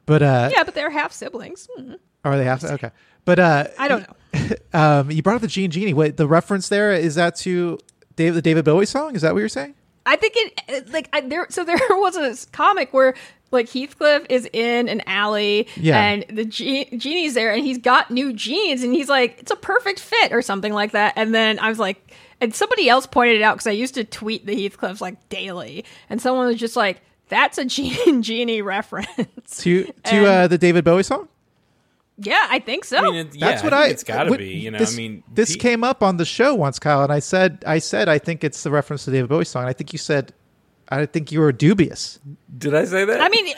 [0.07, 1.69] but uh, yeah, but they're half siblings.
[1.77, 1.95] Hmm.
[2.25, 2.91] or they have to okay.
[3.25, 4.17] But uh, I don't know.
[4.73, 5.95] um, you brought up the Jean Genie.
[5.95, 7.79] Wait, the reference there is that to
[8.17, 9.15] Dave, the David Bowie song?
[9.15, 9.75] Is that what you're saying?
[10.07, 11.47] I think it it- like I, there.
[11.51, 13.15] So there was a comic where
[13.53, 16.01] like Heathcliff is in an alley, Yeah.
[16.01, 19.57] and the ge- genie's there, and he's got new jeans, and he's like, it's a
[19.57, 21.15] perfect fit or something like that.
[21.17, 24.05] And then I was like, and somebody else pointed it out because I used to
[24.05, 29.09] tweet the Heathcliffs like daily, and someone was just like, that's a Jean Genie reference.
[29.63, 31.29] To to And- uh, the David Bowie song?
[32.23, 32.99] Yeah, I think so.
[32.99, 33.87] I mean, it, yeah, That's what I I.
[33.89, 34.49] it's got to be.
[34.55, 37.13] You know, this, I mean, this Pete- came up on the show once, Kyle, and
[37.13, 39.65] I said, I said, I think it's the reference to David Bowie song.
[39.65, 40.33] I think you said,
[40.89, 42.19] I think you were dubious.
[42.59, 43.21] Did I say that?
[43.21, 43.55] I mean,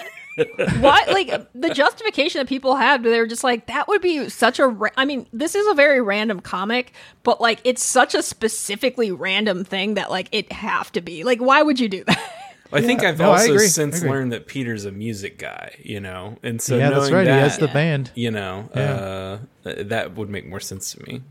[0.81, 3.03] what like the justification that people had?
[3.03, 4.69] They were just like, that would be such a.
[4.69, 6.93] Ra- I mean, this is a very random comic,
[7.23, 11.25] but like, it's such a specifically random thing that like it have to be.
[11.25, 12.39] Like, why would you do that?
[12.73, 13.57] I think I've also.
[13.59, 17.25] Since learned that Peter's a music guy, you know, and so yeah, that's knowing right.
[17.25, 18.11] That, he has the band.
[18.15, 19.39] you know, Yeah.
[19.65, 21.23] uh, that would make more sense to me.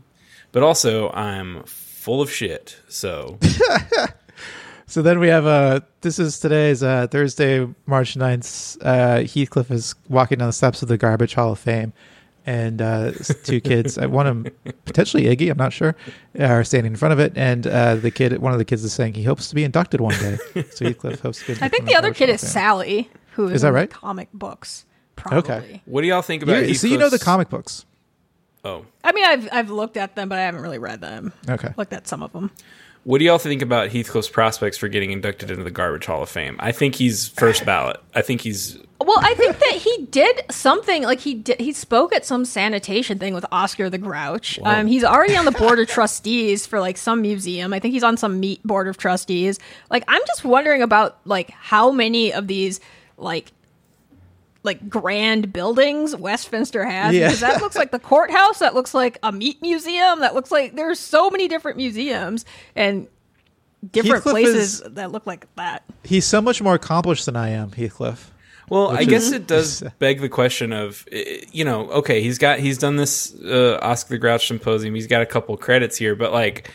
[0.52, 3.38] But also, I'm full of shit, so
[4.86, 8.76] So then we have uh this is today's uh Thursday, March 9th.
[8.82, 11.92] Uh Heathcliff is walking down the steps of the Garbage Hall of Fame
[12.46, 13.12] and uh
[13.44, 14.52] two kids, uh, one of them
[14.84, 15.94] potentially Iggy, I'm not sure,
[16.38, 18.92] are standing in front of it and uh the kid one of the kids is
[18.92, 20.38] saying he hopes to be inducted one day.
[20.70, 22.52] so Heathcliff hopes to be I think the other kid is of Fame.
[22.52, 23.90] Sally, who is, Is that in right?
[23.90, 24.84] comic books.
[25.16, 25.38] Probably.
[25.38, 25.82] Okay.
[25.84, 26.66] what do y'all think about?
[26.66, 27.84] You- so you know the comic books.
[28.64, 31.32] Oh, I mean, I've I've looked at them, but I haven't really read them.
[31.48, 31.74] Okay.
[31.76, 32.50] Looked at some of them.
[33.04, 36.28] What do y'all think about Heathcliff's prospects for getting inducted into the Garbage Hall of
[36.28, 36.56] Fame?
[36.60, 37.98] I think he's first ballot.
[38.14, 41.60] I think he's Well, I think that he did something like he did.
[41.60, 44.58] He spoke at some sanitation thing with Oscar the Grouch.
[44.62, 47.72] Um, he's already on the board of trustees for like some museum.
[47.72, 49.58] I think he's on some meat board of trustees.
[49.90, 52.80] Like, I'm just wondering about like how many of these
[53.16, 53.52] like
[54.64, 57.26] like grand buildings Westminster has Yeah.
[57.28, 58.60] because that looks like the courthouse.
[58.60, 60.20] That looks like a meat museum.
[60.20, 62.44] That looks like there's so many different museums
[62.76, 63.08] and
[63.90, 65.82] different Heathcliff places is- that look like that.
[66.04, 68.30] He's so much more accomplished than I am, Heathcliff.
[68.68, 71.04] Well, I Which guess is- it does beg the question of,
[71.50, 74.94] you know, okay, he's got he's done this uh, Oscar the Grouch symposium.
[74.94, 76.70] He's got a couple credits here, but like,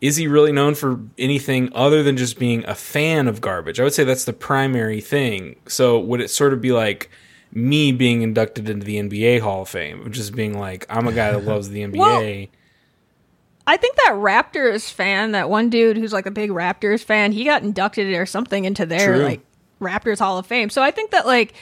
[0.00, 3.80] is he really known for anything other than just being a fan of garbage?
[3.80, 5.56] I would say that's the primary thing.
[5.66, 7.10] So would it sort of be like
[7.54, 11.30] me being inducted into the NBA Hall of Fame, just being like, I'm a guy
[11.30, 12.50] that loves the NBA.
[13.66, 17.44] I think that Raptors fan, that one dude who's like a big Raptors fan, he
[17.44, 19.24] got inducted or something into their True.
[19.24, 19.40] like
[19.80, 20.68] Raptors Hall of Fame.
[20.68, 21.54] So I think that like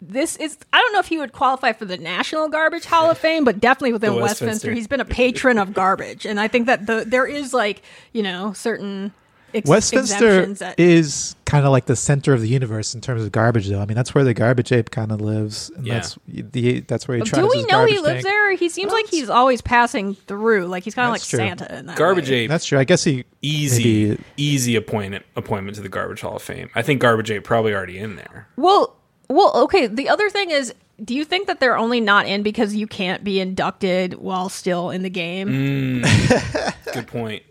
[0.00, 3.18] this is I don't know if he would qualify for the National Garbage Hall of
[3.18, 4.46] Fame, but definitely within Westminster.
[4.46, 4.72] Westminster.
[4.72, 6.24] He's been a patron of garbage.
[6.26, 7.82] And I think that the there is like,
[8.12, 9.12] you know, certain
[9.54, 13.22] ex- Westminster exemptions that is kind of like the center of the universe in terms
[13.22, 13.80] of garbage, though.
[13.80, 15.94] I mean, that's where the garbage ape kind of lives, and Yeah.
[15.94, 17.42] that's the that's where he tries.
[17.42, 18.24] To do we know he lives tank.
[18.24, 18.52] there?
[18.56, 20.66] He seems Well, like he's always passing through.
[20.66, 21.38] Like he's kind of like true.
[21.38, 22.36] Santa in that Garbage way.
[22.40, 22.78] Ape, That's true.
[22.78, 26.70] I guess he easy, maybe- easy appointment appointment to the Garbage Hall of Fame.
[26.74, 28.48] I think Garbage Ape probably already in there.
[28.56, 28.96] Well,
[29.28, 29.86] well, okay.
[29.86, 33.24] The other thing is, do you think that they're only not in because you can't
[33.24, 36.02] be inducted while still in the game?
[36.02, 36.74] Mm.
[36.92, 37.42] Good point.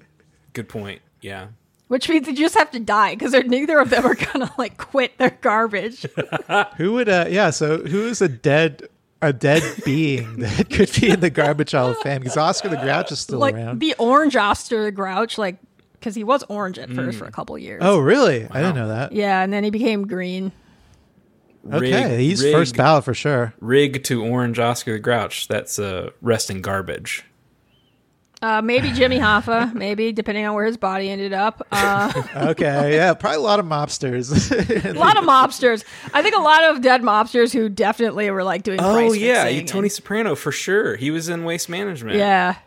[0.53, 1.01] Good point.
[1.21, 1.47] Yeah.
[1.93, 5.15] Which means you just have to die because neither of them are gonna like quit
[5.19, 6.07] their garbage.
[6.77, 7.07] Who would?
[7.07, 7.51] uh Yeah.
[7.51, 8.89] So who is a dead
[9.21, 12.21] a dead being that could be in the garbage hall of fame?
[12.21, 13.79] Because Oscar the Grouch is still like around.
[13.79, 15.57] the orange Oscar the Grouch, like
[15.93, 17.83] because he was orange at first for a couple years.
[17.85, 18.47] oh, really?
[18.49, 19.11] I didn't know that.
[19.11, 20.51] yeah, and then he became green.
[21.71, 23.53] Okay, Rig- he's rig- first ballot for sure.
[23.59, 25.47] Rig to orange Oscar the Grouch.
[25.47, 27.23] That's uh, resting garbage.
[28.43, 31.65] Uh, maybe Jimmy Hoffa, maybe depending on where his body ended up.
[31.71, 34.51] Uh, Okay, yeah, probably a lot of mobsters.
[34.85, 35.85] a lot of mobsters.
[36.13, 38.81] I think a lot of dead mobsters who definitely were like doing.
[38.81, 40.97] Oh price yeah, fixing Tony and- Soprano for sure.
[40.97, 42.17] He was in Waste Management.
[42.17, 42.57] yeah,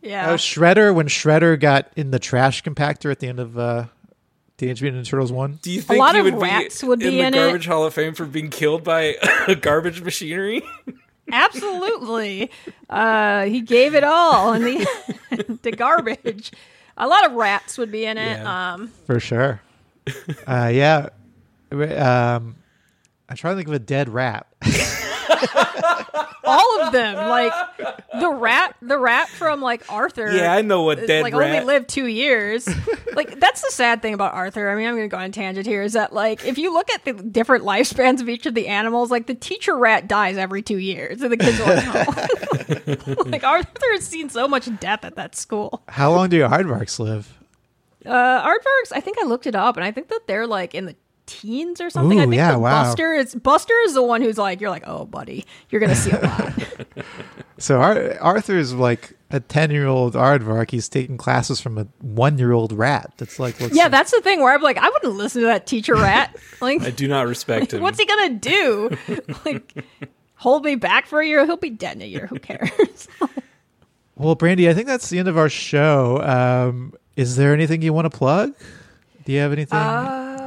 [0.00, 0.30] yeah.
[0.30, 3.84] oh, Shredder when Shredder got in the trash compactor at the end of uh,
[4.56, 5.58] Teenage Mutant Ninja Turtles one.
[5.60, 7.34] Do you think a lot he of would rats be would in be the in
[7.34, 7.36] it.
[7.36, 9.16] garbage hall of fame for being killed by
[9.60, 10.62] garbage machinery?
[11.32, 12.50] Absolutely.
[12.90, 16.52] Uh, he gave it all in the the garbage.
[16.96, 18.38] A lot of rats would be in it.
[18.38, 18.72] Yeah.
[18.74, 19.60] Um, For sure.
[20.46, 21.08] uh, yeah.
[21.72, 22.56] Um,
[23.28, 24.46] I'm trying to think of a dead rat.
[26.46, 27.52] all of them, like
[28.20, 30.34] the rat, the rat from like Arthur.
[30.34, 32.68] Yeah, I know what dead like rat- only lived two years.
[33.14, 34.70] like that's the sad thing about Arthur.
[34.70, 35.82] I mean, I'm going to go on a tangent here.
[35.82, 39.10] Is that like if you look at the different lifespans of each of the animals,
[39.10, 43.22] like the teacher rat dies every two years, and the kids are like, oh.
[43.26, 45.82] like Arthur has seen so much death at that school.
[45.88, 47.38] How long do your hardbarks live?
[48.04, 50.84] Uh, aardvarks, I think I looked it up, and I think that they're like in
[50.86, 52.20] the teens or something.
[52.20, 52.84] I think yeah, wow.
[52.84, 56.10] Buster is Buster is the one who's like, you're like, oh, buddy, you're gonna see
[56.10, 56.52] a lot.
[57.56, 60.70] So Ar- Arthur's like a 10 year old aardvark.
[60.70, 63.12] He's taking classes from a one year old rat.
[63.16, 65.66] That's like, looks yeah, that's the thing where I'm like, I wouldn't listen to that
[65.66, 66.36] teacher rat.
[66.60, 67.82] Like, I do not respect him.
[67.82, 68.96] what's he gonna do?
[69.44, 69.84] like,
[70.36, 71.44] hold me back for a year?
[71.44, 72.26] He'll be dead in a year.
[72.26, 73.06] Who cares?
[74.16, 76.22] Well, Brandi, I think that's the end of our show.
[76.22, 78.54] Um, is there anything you want to plug?
[79.24, 79.78] Do you have anything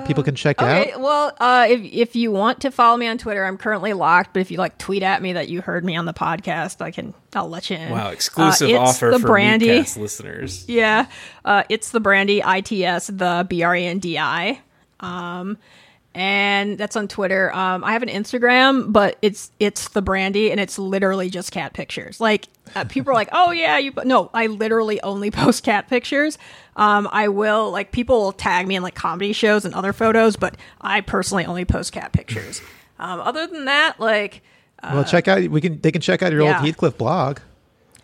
[0.08, 1.02] people can check Okay, out?
[1.02, 4.34] well, uh, if if you want to follow me on Twitter, I'm currently locked.
[4.34, 6.92] But if you like tweet at me that you heard me on the podcast, I
[6.92, 7.14] can.
[7.34, 7.92] I'll let you in.
[7.92, 9.68] wow, exclusive Uh, it's offer the for brandi.
[9.82, 10.66] Meatcast listeners.
[10.70, 11.08] Yeah,
[11.46, 12.42] uh, it's the brandi.
[12.44, 14.60] I T S the B R A N D I.
[15.00, 15.58] Um,
[16.18, 17.54] and that's on Twitter.
[17.54, 21.74] Um, I have an Instagram, but it's it's the brandi, and it's literally just cat
[21.74, 22.20] pictures.
[22.20, 26.40] Like uh, people are like, "Oh yeah, you." No, I literally only post cat pictures.
[26.76, 30.36] Um, I will like people will tag me in like comedy shows and other photos,
[30.36, 32.62] but I personally only post cat pictures.
[32.98, 34.42] Um, other than that, like
[34.82, 35.48] well, check out.
[35.48, 35.80] We can.
[35.82, 36.58] They can check out your uh, yeah.
[36.58, 37.40] old Heathcliff blog.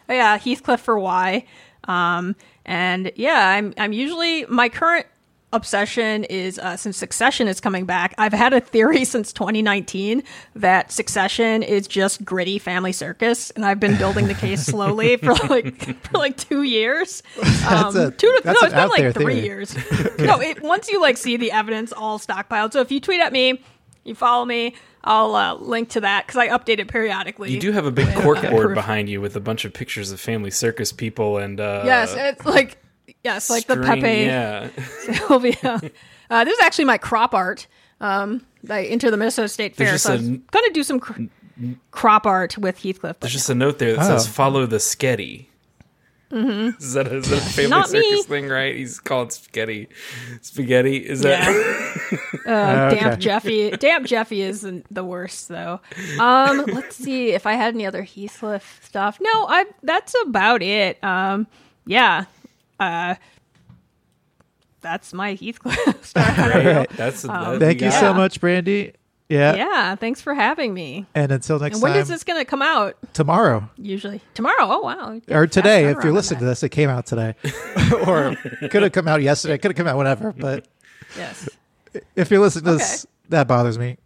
[0.08, 1.46] Oh, yeah, Heathcliff for why.
[1.86, 2.36] Um,
[2.66, 5.08] and yeah, I'm I'm usually my current
[5.54, 8.14] obsession is uh, since Succession is coming back.
[8.18, 10.24] I've had a theory since 2019
[10.56, 15.34] that Succession is just gritty family circus, and I've been building the case slowly for
[15.48, 17.24] like for like two years.
[17.70, 19.46] Um, a- two to, that's no, it's been like three theory.
[19.46, 19.76] years.
[20.20, 22.74] no, it, once you like see the evidence all stockpiled.
[22.74, 23.62] So if you tweet at me,
[24.04, 24.76] you follow me.
[25.06, 27.52] I'll uh, link to that because I update it periodically.
[27.52, 30.12] You do have a big with, uh, corkboard behind you with a bunch of pictures
[30.14, 32.78] of family circus people and uh, Yes, it's like
[33.24, 34.70] yes, like the Pepe Yeah,
[35.28, 35.82] Sylvia.
[36.30, 37.68] Uh, this is actually my crop art.
[38.02, 41.24] Um, I enter the Minnesota State Fair, so I'm gonna do some cr-
[41.92, 43.20] crop art with Heathcliff.
[43.20, 44.30] there's just a note there that says Oh.
[44.32, 45.48] "Follow the Sketty."
[46.32, 46.82] Mm-hmm.
[46.84, 48.24] Is that a, is that a family Not circus me.
[48.24, 48.50] thing?
[48.50, 48.76] Right?
[48.76, 49.88] He's called Spaghetti.
[50.42, 50.98] Spaghetti.
[50.98, 51.48] Is that?
[51.48, 51.90] Yeah.
[52.46, 53.00] Uh, Okay.
[53.00, 53.72] Damp Jeffy.
[53.72, 55.80] Damp Jeffy is the, the worst, though.
[56.20, 59.18] Um, let's see if I had any other Heathcliff stuff.
[59.22, 59.66] No, I.
[59.84, 61.02] That's about it.
[61.04, 61.48] Um,
[61.86, 62.26] yeah.
[62.80, 63.16] Uh,
[64.82, 66.38] that's my Heathcliff stuff.
[66.38, 66.90] Right.
[66.92, 67.22] That's.
[67.24, 68.94] that- Thank you got so much, Brandy.
[69.30, 69.56] Yeah.
[69.56, 69.96] yeah.
[69.96, 71.06] Thanks for having me.
[71.16, 72.96] And until next And when time, When is this gonna come out?
[73.14, 74.56] tomorrow Usually tomorrow.
[74.60, 75.22] Oh wow.
[75.30, 77.34] or today, if you're listening on to this, it came out today,
[78.06, 78.36] or
[78.70, 79.58] could have come out yesterday.
[79.58, 80.68] Could have come out whenever, but.
[81.18, 81.48] Yes.
[82.16, 83.98] if you're listening to this, that bothers me.